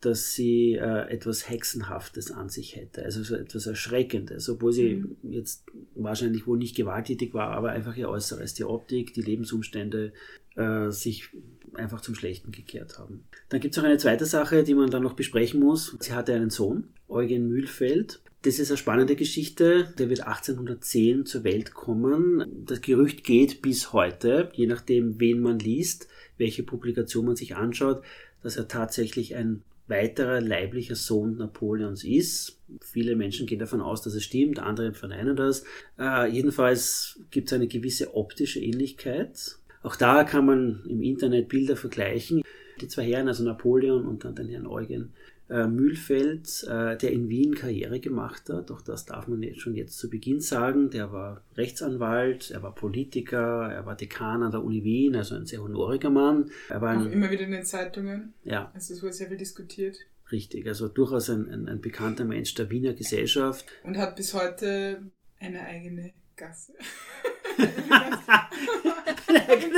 dass 0.00 0.32
sie 0.32 0.74
äh, 0.74 1.08
etwas 1.10 1.48
Hexenhaftes 1.48 2.30
an 2.30 2.48
sich 2.48 2.76
hätte, 2.76 3.04
also 3.04 3.22
so 3.24 3.34
etwas 3.34 3.66
Erschreckendes, 3.66 4.48
obwohl 4.48 4.72
sie 4.72 4.94
mhm. 4.96 5.16
jetzt 5.32 5.64
wahrscheinlich 5.94 6.46
wohl 6.46 6.58
nicht 6.58 6.76
gewalttätig 6.76 7.34
war, 7.34 7.50
aber 7.50 7.70
einfach 7.70 7.96
ihr 7.96 8.08
Äußeres, 8.08 8.54
die 8.54 8.64
Optik, 8.64 9.12
die 9.14 9.22
Lebensumstände 9.22 10.12
äh, 10.54 10.90
sich 10.90 11.30
einfach 11.74 12.00
zum 12.00 12.14
Schlechten 12.14 12.52
gekehrt 12.52 12.98
haben. 12.98 13.24
Dann 13.48 13.60
gibt 13.60 13.74
es 13.74 13.78
noch 13.78 13.88
eine 13.88 13.98
zweite 13.98 14.24
Sache, 14.24 14.62
die 14.62 14.74
man 14.74 14.90
dann 14.90 15.02
noch 15.02 15.14
besprechen 15.14 15.60
muss. 15.60 15.96
Sie 16.00 16.12
hatte 16.12 16.34
einen 16.34 16.50
Sohn, 16.50 16.88
Eugen 17.08 17.48
Mühlfeld. 17.48 18.20
Das 18.42 18.60
ist 18.60 18.70
eine 18.70 18.78
spannende 18.78 19.16
Geschichte. 19.16 19.92
Der 19.98 20.08
wird 20.08 20.20
1810 20.20 21.26
zur 21.26 21.42
Welt 21.42 21.74
kommen. 21.74 22.64
Das 22.66 22.80
Gerücht 22.80 23.24
geht 23.24 23.62
bis 23.62 23.92
heute, 23.92 24.50
je 24.52 24.66
nachdem, 24.66 25.18
wen 25.18 25.40
man 25.40 25.58
liest, 25.58 26.08
welche 26.36 26.62
Publikation 26.62 27.26
man 27.26 27.36
sich 27.36 27.56
anschaut, 27.56 28.02
dass 28.42 28.56
er 28.56 28.68
tatsächlich 28.68 29.34
ein 29.34 29.64
weiterer 29.88 30.40
leiblicher 30.40 30.94
Sohn 30.94 31.36
Napoleons 31.36 32.04
ist. 32.04 32.60
Viele 32.80 33.16
Menschen 33.16 33.46
gehen 33.46 33.58
davon 33.58 33.80
aus, 33.80 34.02
dass 34.02 34.14
es 34.14 34.24
stimmt, 34.24 34.58
andere 34.58 34.92
verneinen 34.92 35.34
das. 35.34 35.64
Äh, 35.98 36.30
jedenfalls 36.30 37.20
gibt 37.30 37.48
es 37.48 37.54
eine 37.54 37.68
gewisse 37.68 38.14
optische 38.14 38.60
Ähnlichkeit. 38.60 39.58
Auch 39.82 39.96
da 39.96 40.24
kann 40.24 40.46
man 40.46 40.84
im 40.88 41.02
Internet 41.02 41.48
Bilder 41.48 41.76
vergleichen. 41.76 42.42
Die 42.80 42.88
zwei 42.88 43.04
Herren, 43.04 43.28
also 43.28 43.42
Napoleon 43.42 44.06
und 44.06 44.24
dann 44.24 44.34
den 44.34 44.48
Herrn 44.48 44.66
Eugen 44.66 45.14
äh, 45.50 45.66
Mühlfeld, 45.66 46.64
äh, 46.68 46.96
der 46.96 47.12
in 47.12 47.28
Wien 47.28 47.54
Karriere 47.54 48.00
gemacht 48.00 48.50
hat. 48.50 48.70
Auch 48.70 48.82
das 48.82 49.06
darf 49.06 49.28
man 49.28 49.42
jetzt 49.42 49.60
schon 49.60 49.74
jetzt 49.74 49.98
zu 49.98 50.10
Beginn 50.10 50.40
sagen. 50.40 50.90
Der 50.90 51.12
war 51.12 51.42
Rechtsanwalt, 51.56 52.50
er 52.50 52.62
war 52.62 52.74
Politiker, 52.74 53.70
er 53.72 53.86
war 53.86 53.96
Dekan 53.96 54.42
an 54.42 54.50
der 54.50 54.62
Uni 54.62 54.84
Wien, 54.84 55.16
also 55.16 55.34
ein 55.34 55.46
sehr 55.46 55.62
honoriger 55.62 56.10
Mann. 56.10 56.50
Er 56.68 56.80
war 56.80 56.90
ein, 56.90 57.06
Auch 57.06 57.10
immer 57.10 57.30
wieder 57.30 57.44
in 57.44 57.52
den 57.52 57.64
Zeitungen. 57.64 58.34
Ja. 58.44 58.70
Also 58.74 58.94
es 58.94 59.02
wurde 59.02 59.12
sehr 59.12 59.28
viel 59.28 59.36
diskutiert. 59.36 59.96
Richtig, 60.30 60.66
also 60.66 60.88
durchaus 60.88 61.30
ein, 61.30 61.48
ein, 61.48 61.68
ein 61.68 61.80
bekannter 61.80 62.24
Mensch 62.24 62.54
der 62.54 62.70
Wiener 62.70 62.92
Gesellschaft. 62.92 63.64
Und 63.82 63.96
hat 63.96 64.16
bis 64.16 64.34
heute 64.34 65.10
eine 65.40 65.62
eigene 65.62 66.12
Gasse. 66.36 66.74
Im 67.58 67.66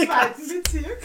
zweiten 0.06 0.62
Bezirk. 0.62 0.98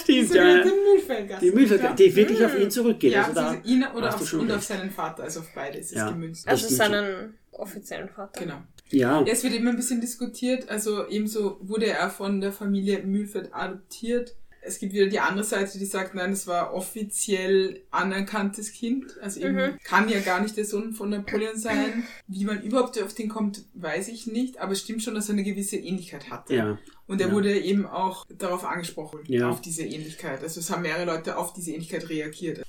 Stimmt, 0.00 0.34
ja. 0.34 0.62
Die 0.62 0.70
Mühlfeldgasse. 0.70 1.44
Die 1.44 1.50
Mühlfeldgasse, 1.52 1.94
die 1.94 2.16
wirklich 2.16 2.44
auf 2.44 2.58
ihn 2.58 2.70
zurückgeht. 2.70 3.12
Ja, 3.12 3.24
also, 3.24 3.40
also 3.40 3.60
ihn 3.64 3.84
oder 3.94 4.14
auf, 4.14 4.32
und 4.32 4.52
auf 4.52 4.62
seinen 4.62 4.90
Vater, 4.90 5.24
also 5.24 5.40
auf 5.40 5.48
beide 5.54 5.78
ist 5.78 5.92
ja. 5.92 6.06
es 6.06 6.12
gemünzt. 6.12 6.48
Also 6.48 6.68
seinen 6.68 7.34
offiziellen 7.52 8.08
Vater. 8.08 8.40
Genau. 8.40 8.62
Ja. 8.90 9.22
Es 9.22 9.42
wird 9.42 9.54
immer 9.54 9.70
ein 9.70 9.76
bisschen 9.76 10.00
diskutiert, 10.00 10.68
also 10.68 11.08
ebenso 11.08 11.58
wurde 11.60 11.86
er 11.86 12.08
von 12.10 12.40
der 12.40 12.52
Familie 12.52 13.02
Mühlfeld 13.02 13.52
adoptiert 13.52 14.36
es 14.66 14.78
gibt 14.78 14.92
wieder 14.92 15.06
die 15.06 15.20
andere 15.20 15.44
Seite, 15.44 15.78
die 15.78 15.84
sagt, 15.84 16.14
nein, 16.14 16.32
es 16.32 16.46
war 16.46 16.74
offiziell 16.74 17.82
anerkanntes 17.90 18.72
Kind. 18.72 19.16
Also 19.20 19.40
eben 19.40 19.54
mhm. 19.54 19.78
kann 19.84 20.08
ja 20.08 20.20
gar 20.20 20.40
nicht 20.40 20.56
der 20.56 20.64
Sohn 20.64 20.92
von 20.92 21.10
Napoleon 21.10 21.56
sein. 21.56 22.04
Wie 22.26 22.44
man 22.44 22.62
überhaupt 22.62 23.00
auf 23.00 23.14
den 23.14 23.28
kommt, 23.28 23.64
weiß 23.74 24.08
ich 24.08 24.26
nicht. 24.26 24.58
Aber 24.58 24.72
es 24.72 24.80
stimmt 24.80 25.02
schon, 25.02 25.14
dass 25.14 25.28
er 25.28 25.34
eine 25.34 25.44
gewisse 25.44 25.76
Ähnlichkeit 25.76 26.30
hatte. 26.30 26.54
Ja. 26.54 26.78
Und 27.06 27.20
er 27.20 27.28
ja. 27.28 27.32
wurde 27.32 27.58
eben 27.58 27.86
auch 27.86 28.26
darauf 28.26 28.64
angesprochen, 28.64 29.20
ja. 29.28 29.48
auf 29.48 29.60
diese 29.60 29.84
Ähnlichkeit. 29.84 30.42
Also 30.42 30.58
es 30.58 30.70
haben 30.70 30.82
mehrere 30.82 31.04
Leute 31.04 31.36
auf 31.36 31.52
diese 31.52 31.70
Ähnlichkeit 31.70 32.08
reagiert. 32.08 32.62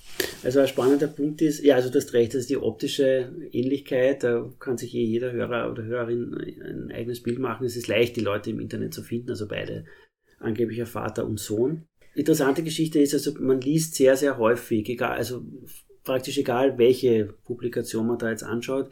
Also 0.44 0.60
ein 0.60 0.68
spannender 0.68 1.08
Punkt 1.08 1.42
ist, 1.42 1.64
ja, 1.64 1.76
also 1.76 1.90
du 1.90 1.98
hast 1.98 2.14
recht, 2.14 2.34
das 2.34 2.42
ist 2.42 2.50
die 2.52 2.58
optische 2.58 3.34
Ähnlichkeit, 3.52 4.24
da 4.24 4.48
kann 4.60 4.78
sich 4.78 4.94
eh 4.94 5.04
jeder 5.04 5.32
Hörer 5.32 5.72
oder 5.72 5.84
Hörerin 5.84 6.36
ein 6.64 6.92
eigenes 6.92 7.24
Bild 7.24 7.40
machen. 7.40 7.66
Es 7.66 7.76
ist 7.76 7.88
leicht, 7.88 8.16
die 8.16 8.22
Leute 8.22 8.52
im 8.52 8.60
Internet 8.60 8.94
zu 8.94 9.02
finden, 9.02 9.32
also 9.32 9.48
beide 9.48 9.86
angeblicher 10.40 10.86
Vater 10.86 11.26
und 11.26 11.40
Sohn. 11.40 11.84
Interessante 12.16 12.64
Geschichte 12.64 13.00
ist 13.00 13.14
also, 13.14 13.34
man 13.40 13.62
liest 13.62 13.96
sehr, 13.96 14.18
sehr 14.18 14.38
häufig, 14.38 14.90
egal, 14.90 15.18
also 15.18 15.44
praktisch 16.04 16.38
egal, 16.38 16.78
welche 16.78 17.36
Publikation 17.44 18.08
man 18.08 18.18
da 18.18 18.30
jetzt 18.30 18.44
anschaut, 18.44 18.90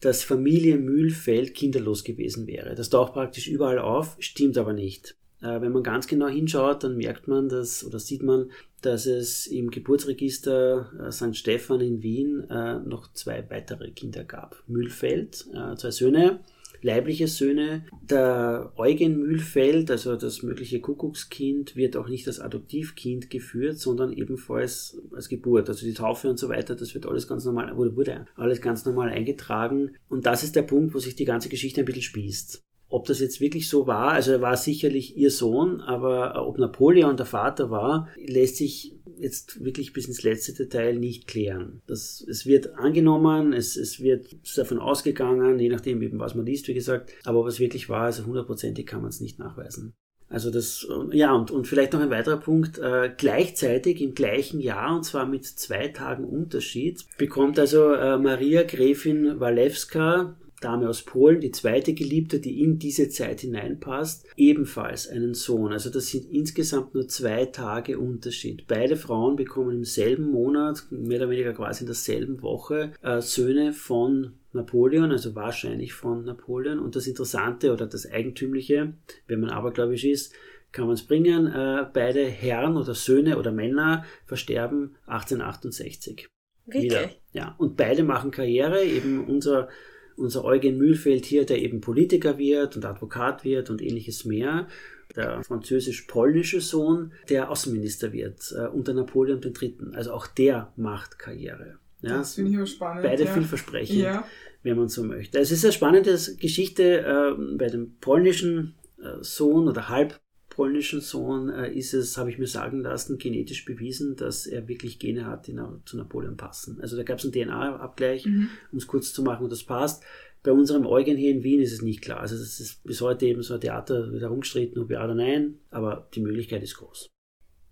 dass 0.00 0.24
Familie 0.24 0.76
Mühlfeld 0.76 1.54
kinderlos 1.54 2.04
gewesen 2.04 2.46
wäre. 2.46 2.74
Das 2.74 2.90
taucht 2.90 3.12
praktisch 3.12 3.46
überall 3.46 3.78
auf, 3.78 4.16
stimmt 4.18 4.58
aber 4.58 4.72
nicht. 4.72 5.16
Äh, 5.40 5.60
wenn 5.60 5.72
man 5.72 5.82
ganz 5.82 6.06
genau 6.06 6.28
hinschaut, 6.28 6.84
dann 6.84 6.96
merkt 6.96 7.28
man 7.28 7.48
das 7.48 7.84
oder 7.84 7.98
sieht 7.98 8.22
man, 8.22 8.50
dass 8.82 9.06
es 9.06 9.46
im 9.46 9.70
Geburtsregister 9.70 10.90
äh, 11.06 11.12
St. 11.12 11.36
Stephan 11.36 11.80
in 11.80 12.02
Wien 12.02 12.48
äh, 12.50 12.78
noch 12.80 13.12
zwei 13.12 13.48
weitere 13.50 13.90
Kinder 13.90 14.24
gab. 14.24 14.62
Mühlfeld, 14.66 15.46
äh, 15.54 15.76
zwei 15.76 15.90
Söhne, 15.90 16.40
leibliche 16.82 17.28
Söhne. 17.28 17.84
Der 18.08 18.72
Eugen 18.76 19.18
Mühlfeld, 19.18 19.90
also 19.90 20.16
das 20.16 20.42
mögliche 20.42 20.80
Kuckuckskind, 20.80 21.76
wird 21.76 21.96
auch 21.96 22.08
nicht 22.08 22.26
als 22.26 22.40
Adoptivkind 22.40 23.30
geführt, 23.30 23.78
sondern 23.78 24.12
ebenfalls 24.12 25.00
als 25.14 25.28
Geburt. 25.28 25.68
Also 25.68 25.84
die 25.84 25.94
Taufe 25.94 26.28
und 26.28 26.38
so 26.38 26.48
weiter, 26.48 26.74
das 26.74 26.94
wird 26.94 27.06
alles 27.06 27.28
ganz 27.28 27.44
normal, 27.44 27.76
wurde, 27.76 27.96
wurde 27.96 28.26
alles 28.36 28.60
ganz 28.60 28.84
normal 28.84 29.08
eingetragen. 29.08 29.92
Und 30.08 30.26
das 30.26 30.42
ist 30.42 30.56
der 30.56 30.62
Punkt, 30.62 30.94
wo 30.94 30.98
sich 30.98 31.16
die 31.16 31.24
ganze 31.24 31.48
Geschichte 31.48 31.80
ein 31.80 31.86
bisschen 31.86 32.02
spießt. 32.02 32.62
Ob 32.88 33.06
das 33.06 33.18
jetzt 33.18 33.40
wirklich 33.40 33.68
so 33.68 33.88
war, 33.88 34.12
also 34.12 34.32
er 34.32 34.40
war 34.40 34.56
sicherlich 34.56 35.16
ihr 35.16 35.32
Sohn, 35.32 35.80
aber 35.80 36.46
ob 36.46 36.58
Napoleon 36.58 37.16
der 37.16 37.26
Vater 37.26 37.68
war, 37.68 38.08
lässt 38.16 38.56
sich 38.56 38.95
jetzt 39.18 39.64
wirklich 39.64 39.92
bis 39.92 40.06
ins 40.06 40.22
letzte 40.22 40.52
Detail 40.52 40.98
nicht 40.98 41.26
klären. 41.26 41.82
Das, 41.86 42.24
es 42.28 42.46
wird 42.46 42.74
angenommen, 42.74 43.52
es, 43.52 43.76
es 43.76 44.00
wird 44.00 44.36
davon 44.56 44.78
ausgegangen, 44.78 45.58
je 45.58 45.68
nachdem 45.68 46.02
eben 46.02 46.18
was 46.18 46.34
man 46.34 46.46
liest, 46.46 46.68
wie 46.68 46.74
gesagt, 46.74 47.12
aber 47.24 47.46
es 47.46 47.60
wirklich 47.60 47.88
war, 47.88 48.04
also 48.04 48.26
hundertprozentig 48.26 48.86
kann 48.86 49.00
man 49.00 49.10
es 49.10 49.20
nicht 49.20 49.38
nachweisen. 49.38 49.94
Also 50.28 50.50
das, 50.50 50.86
ja, 51.12 51.32
und, 51.32 51.52
und 51.52 51.68
vielleicht 51.68 51.92
noch 51.92 52.00
ein 52.00 52.10
weiterer 52.10 52.38
Punkt, 52.38 52.78
äh, 52.78 53.12
gleichzeitig 53.16 54.00
im 54.00 54.14
gleichen 54.14 54.58
Jahr, 54.58 54.96
und 54.96 55.04
zwar 55.04 55.24
mit 55.24 55.44
zwei 55.44 55.88
Tagen 55.88 56.24
Unterschied, 56.24 57.04
bekommt 57.16 57.60
also 57.60 57.92
äh, 57.92 58.18
Maria 58.18 58.64
Gräfin 58.64 59.38
Walewska, 59.38 60.34
Dame 60.60 60.88
aus 60.88 61.02
Polen, 61.02 61.40
die 61.40 61.50
zweite 61.50 61.92
Geliebte, 61.92 62.40
die 62.40 62.62
in 62.62 62.78
diese 62.78 63.08
Zeit 63.08 63.40
hineinpasst, 63.40 64.26
ebenfalls 64.36 65.08
einen 65.08 65.34
Sohn. 65.34 65.72
Also 65.72 65.90
das 65.90 66.08
sind 66.08 66.32
insgesamt 66.32 66.94
nur 66.94 67.08
zwei 67.08 67.46
Tage 67.46 67.98
Unterschied. 67.98 68.66
Beide 68.66 68.96
Frauen 68.96 69.36
bekommen 69.36 69.76
im 69.76 69.84
selben 69.84 70.30
Monat, 70.30 70.84
mehr 70.90 71.18
oder 71.18 71.30
weniger 71.30 71.52
quasi 71.52 71.82
in 71.82 71.86
derselben 71.86 72.42
Woche, 72.42 72.92
äh, 73.02 73.20
Söhne 73.20 73.72
von 73.72 74.32
Napoleon, 74.52 75.12
also 75.12 75.34
wahrscheinlich 75.34 75.92
von 75.92 76.24
Napoleon. 76.24 76.78
Und 76.78 76.96
das 76.96 77.06
Interessante 77.06 77.72
oder 77.72 77.86
das 77.86 78.10
Eigentümliche, 78.10 78.94
wenn 79.26 79.40
man 79.40 79.50
abergläubisch 79.50 80.04
ist, 80.04 80.32
kann 80.72 80.86
man 80.86 80.94
es 80.94 81.06
bringen. 81.06 81.46
Äh, 81.46 81.86
beide 81.92 82.24
Herren 82.24 82.76
oder 82.76 82.94
Söhne 82.94 83.38
oder 83.38 83.52
Männer 83.52 84.04
versterben 84.24 84.96
1868. 85.06 86.28
Wirklich? 86.66 86.84
Wieder. 86.84 87.10
Ja, 87.32 87.54
und 87.58 87.76
beide 87.76 88.02
machen 88.02 88.30
Karriere. 88.30 88.82
Eben 88.84 89.24
unser 89.24 89.68
unser 90.16 90.44
Eugen 90.44 90.76
Mühlfeld 90.78 91.24
hier, 91.24 91.44
der 91.46 91.58
eben 91.62 91.80
Politiker 91.80 92.38
wird 92.38 92.76
und 92.76 92.84
Advokat 92.84 93.44
wird 93.44 93.70
und 93.70 93.82
ähnliches 93.82 94.24
mehr. 94.24 94.66
Der 95.14 95.42
französisch-polnische 95.44 96.60
Sohn, 96.60 97.12
der 97.28 97.50
Außenminister 97.50 98.12
wird 98.12 98.52
äh, 98.56 98.66
unter 98.66 98.92
Napoleon 98.92 99.40
III. 99.42 99.76
Also 99.94 100.12
auch 100.12 100.26
der 100.26 100.72
macht 100.76 101.18
Karriere. 101.18 101.78
Ja, 102.02 102.18
Das 102.18 102.34
finde 102.34 102.50
ich 102.50 102.56
aber 102.56 102.66
spannend. 102.66 103.02
beide 103.04 103.24
ja. 103.24 103.32
vielversprechend, 103.32 103.98
Ja. 103.98 104.26
wenn 104.62 104.76
man 104.76 104.88
so 104.88 105.02
möchte. 105.04 105.38
Es 105.38 105.50
ist 105.50 105.64
eine 105.64 105.72
spannende 105.72 106.18
Geschichte 106.38 107.00
äh, 107.00 107.56
bei 107.56 107.68
dem 107.68 107.96
polnischen 108.00 108.74
äh, 108.98 109.22
Sohn 109.22 109.68
oder 109.68 109.88
halb 109.88 110.20
polnischen 110.56 111.00
Sohn 111.02 111.50
äh, 111.50 111.70
ist 111.72 111.92
es, 111.94 112.16
habe 112.16 112.30
ich 112.30 112.38
mir 112.38 112.46
sagen 112.46 112.80
lassen, 112.80 113.18
genetisch 113.18 113.64
bewiesen, 113.66 114.16
dass 114.16 114.46
er 114.46 114.66
wirklich 114.66 114.98
Gene 114.98 115.26
hat, 115.26 115.46
die 115.46 115.52
na 115.52 115.80
zu 115.84 115.96
Napoleon 115.96 116.36
passen. 116.36 116.80
Also 116.80 116.96
da 116.96 117.02
gab 117.02 117.18
es 117.18 117.24
einen 117.24 117.32
DNA-Abgleich, 117.32 118.24
Mhm. 118.26 118.48
um 118.72 118.78
es 118.78 118.86
kurz 118.86 119.12
zu 119.12 119.22
machen, 119.22 119.44
und 119.44 119.50
das 119.52 119.62
passt. 119.64 120.02
Bei 120.42 120.52
unserem 120.52 120.86
Eugen 120.86 121.16
hier 121.16 121.30
in 121.30 121.42
Wien 121.42 121.60
ist 121.60 121.72
es 121.72 121.82
nicht 121.82 122.02
klar. 122.02 122.20
Also 122.20 122.36
das 122.36 122.58
ist 122.60 122.82
bis 122.84 123.00
heute 123.00 123.26
eben 123.26 123.42
so 123.42 123.54
ein 123.54 123.60
Theater, 123.60 124.12
wieder 124.12 124.28
rumgestritten, 124.28 124.80
ob 124.82 124.90
ja 124.90 125.04
oder 125.04 125.14
nein, 125.14 125.58
aber 125.70 126.08
die 126.14 126.20
Möglichkeit 126.20 126.62
ist 126.62 126.76
groß. 126.76 127.08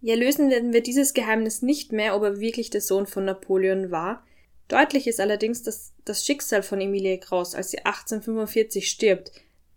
Ja, 0.01 0.15
lösen 0.17 0.51
werden 0.51 0.73
wir 0.75 0.83
dieses 0.83 1.15
Geheimnis 1.15 1.63
nicht 1.63 1.93
mehr, 1.93 2.15
ob 2.15 2.23
er 2.25 2.39
wirklich 2.41 2.69
der 2.71 2.83
Sohn 2.83 3.07
von 3.07 3.25
Napoleon 3.25 3.91
war. 3.91 4.27
Deutlich 4.69 5.07
ist 5.07 5.21
allerdings, 5.21 5.63
dass 5.63 5.95
das 6.05 6.25
Schicksal 6.25 6.63
von 6.63 6.81
Emilie 6.81 7.19
Kraus, 7.19 7.55
als 7.55 7.71
sie 7.71 7.79
1845 7.79 8.89
stirbt, 8.89 9.33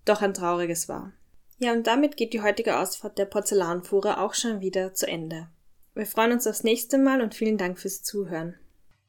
doch 0.06 0.22
ein 0.22 0.34
trauriges 0.34 0.90
war. 0.90 1.14
Ja, 1.60 1.74
und 1.74 1.88
damit 1.88 2.18
geht 2.18 2.34
die 2.34 2.42
heutige 2.42 2.78
Ausfahrt 2.78 3.18
der 3.18 3.26
Porzellanfuhrer 3.26 4.22
auch 4.22 4.36
schon 4.36 4.62
wieder 4.62 4.94
zu 4.94 5.08
Ende. 5.08 5.48
Wir 5.96 6.06
freuen 6.06 6.32
uns 6.34 6.46
aufs 6.46 6.64
nächste 6.64 7.00
Mal 7.00 7.22
und 7.22 7.34
vielen 7.34 7.58
Dank 7.58 7.80
fürs 7.80 8.04
Zuhören. 8.04 8.56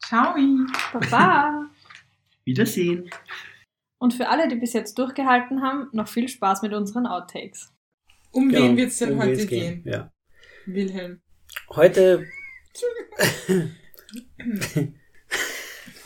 Ciao. 0.07 0.35
Baba! 0.93 1.67
Wiedersehen. 2.45 3.11
Und 3.99 4.15
für 4.15 4.29
alle, 4.29 4.49
die 4.49 4.57
bis 4.57 4.73
jetzt 4.73 4.99
durchgehalten 4.99 5.61
haben, 5.61 5.89
noch 5.93 6.09
viel 6.09 6.29
Spaß 6.29 6.63
mit 6.63 6.73
unseren 6.73 7.07
Outtakes. 7.07 7.75
Um 8.31 8.49
Genau, 8.49 8.63
wen 8.63 8.77
wird 8.79 8.89
es 8.89 8.99
denn 8.99 9.13
um 9.13 9.19
heute 9.19 9.33
wen's 9.33 9.47
gehen? 9.47 9.83
Ja. 9.85 10.11
Wilhelm. 10.65 11.21
Heute, 11.71 12.27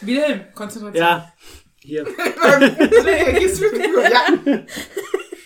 Wilhelm, 0.01 0.53
Konzentration. 0.55 0.95
ja, 0.95 1.33
hier. 1.81 2.07
Ja. 4.11 4.65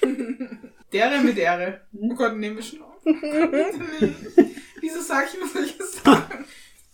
Dere 0.96 1.20
mit 1.20 1.38
Ehre. 1.38 1.80
Oh 2.00 2.14
Gott, 2.14 2.36
nehmen 2.36 2.56
wir 2.56 2.62
schon 2.62 2.82
auf. 2.82 2.94
Wieso 4.80 5.00
sage 5.00 5.26
ich 5.30 5.38
immer 5.38 5.48
solche 5.48 5.82
Sachen? 5.84 6.44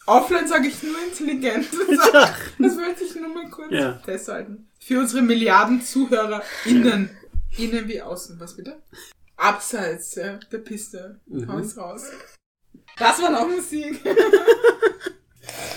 Offline 0.07 0.49
sage 0.49 0.69
ich 0.69 0.83
nur 0.83 0.97
intelligent. 1.09 1.67
Das, 1.89 2.33
das 2.59 2.77
wollte 2.77 3.05
ich 3.05 3.15
nur 3.15 3.29
mal 3.29 3.49
kurz 3.51 3.71
Ja. 3.73 3.99
festhalten. 4.05 4.69
Für 4.81 4.99
unsere 5.01 5.23
Milliarden 5.23 5.81
ZuhörerInnen. 5.81 7.11
Innen 7.59 7.89
wie 7.89 8.01
außen. 8.03 8.39
Was 8.41 8.57
bitte? 8.57 8.83
Abseits 9.37 10.15
ja, 10.17 10.39
der 10.51 10.59
Piste. 10.59 11.21
Mhm. 11.27 11.51
Haus 11.53 11.77
raus. 11.77 12.05
Das 12.99 13.21
war 13.23 13.31
noch 13.31 13.47
Musik. 13.49 14.01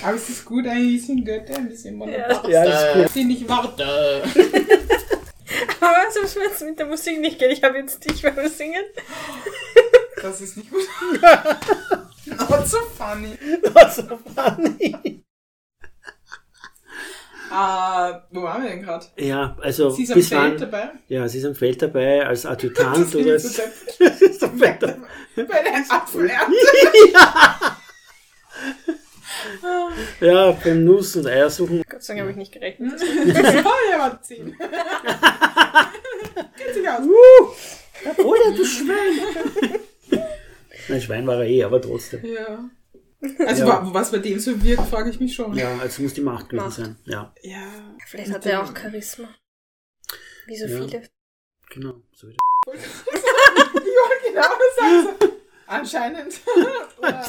Aber 0.04 0.16
es 0.16 0.30
ist 0.30 0.46
gut, 0.46 0.68
ein 0.68 0.88
bisschen 0.88 1.24
Götter, 1.26 1.56
ein 1.58 1.68
bisschen 1.70 1.96
Monopost. 1.96 2.48
Ja, 2.48 2.64
ist 2.64 2.94
gut. 3.08 3.16
Die 3.16 3.24
nicht 3.26 3.48
warte. 3.50 4.24
Aber 5.82 5.94
was 6.08 6.22
muss 6.22 6.36
jetzt 6.36 6.62
mit 6.64 6.80
der 6.80 6.86
Musik 6.86 7.20
nicht 7.20 7.40
gehen? 7.40 7.52
Ich 7.52 7.64
habe 7.64 7.78
jetzt 7.78 8.04
dich 8.10 8.22
beim 8.22 8.48
Singen. 8.48 8.84
Das 10.22 10.42
ist 10.42 10.58
nicht 10.58 10.70
gut. 10.72 10.82
Not 12.26 12.68
so 12.68 12.78
funny. 12.98 13.38
Was 13.74 13.98
so 13.98 14.20
funny. 14.36 15.24
Ah, 17.52 18.24
wo 18.32 18.42
waren 18.44 18.64
wir 18.64 18.70
denn 18.70 18.82
gerade? 18.82 19.06
Ja, 19.18 19.56
also 19.62 19.92
Sie 19.92 20.04
ist 20.04 20.12
am 20.12 20.16
bis 20.18 20.30
Feld 20.30 20.42
wann? 20.42 20.58
dabei. 20.58 20.90
Ja, 21.08 21.28
sie 21.28 21.38
ist 21.38 21.46
am 21.46 21.56
Feld 21.56 21.82
dabei 21.82 22.26
als 22.26 22.46
Adjutant 22.46 22.98
Das 22.98 23.16
oder 23.16 23.34
als, 23.34 23.44
sie 24.20 24.26
ist 24.26 24.44
am 24.44 24.58
Feld 24.58 24.82
dabei. 24.82 24.96
Bei 25.36 25.44
der 25.64 25.86
Apfelernte. 25.90 26.56
Ja, 27.14 27.78
beim 30.20 30.84
Nuss 30.86 31.16
und 31.16 31.28
Eier 31.28 31.50
suchen. 31.50 31.84
Gott 31.90 32.04
sei 32.04 32.14
Dank 32.14 32.22
habe 32.22 32.32
ich 32.32 32.38
nicht 32.38 32.52
gerechnet. 32.52 33.02
Ja, 33.92 34.00
war 34.00 34.22
10. 34.22 34.56
Geht 36.58 36.74
sich 36.74 36.90
aus. 36.90 37.04
Oder 38.18 38.52
du 38.56 38.66
Schwein! 38.66 39.80
Nein, 40.88 41.02
Schwein 41.02 41.26
war 41.28 41.38
er 41.38 41.48
eh, 41.48 41.64
aber 41.64 41.82
trotzdem. 41.82 42.24
Ja. 42.26 42.70
Also, 43.40 43.64
Ja. 43.66 43.68
wa- 43.68 43.90
was 43.94 44.12
bei 44.12 44.20
dem 44.20 44.40
so 44.40 44.62
wirkt, 44.64 44.88
frage 44.88 45.10
ich 45.10 45.20
mich 45.20 45.34
schon. 45.34 45.56
Ja, 45.56 45.76
also 45.80 46.04
muss 46.04 46.14
die 46.14 46.22
Macht 46.22 46.50
gewesen 46.50 46.66
Macht. 46.66 46.76
sein. 46.76 46.96
Ja, 47.06 47.34
Ja. 47.42 47.96
Vielleicht 48.06 48.32
hat 48.32 48.46
er 48.46 48.62
auch 48.64 48.76
Charisma. 48.78 49.30
Wie 50.46 50.58
so 50.58 50.68
Ja. 50.68 50.78
viele. 50.82 51.02
genau. 51.72 52.02
So 52.14 52.28
wieder. 52.28 52.38
Ja, 53.96 54.30
genau, 54.30 54.42
das 54.42 54.76
sagst 55.08 55.24
du. 55.24 55.32
Anscheinend. 55.68 56.42
Oder- 56.98 57.24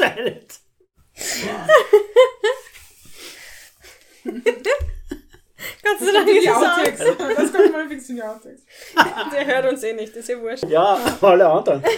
Gott 5.82 5.98
sei 6.00 6.12
Das 6.12 6.24
ist 6.24 6.28
die 6.28 6.46
es 6.46 6.54
Outtakes. 6.54 7.00
aus. 7.00 7.16
Das 7.36 7.52
kommt 7.52 7.72
mal 7.72 7.88
fix 7.88 8.08
in 8.08 8.16
die 8.16 8.22
Outtakes. 8.22 8.60
Der 9.32 9.46
hört 9.46 9.72
uns 9.72 9.82
eh 9.82 9.92
nicht, 9.92 10.10
das 10.10 10.18
ist 10.22 10.28
ja 10.28 10.40
wurscht. 10.40 10.64
Ja, 10.68 10.98
alle 11.20 11.46
anderen. 11.48 11.82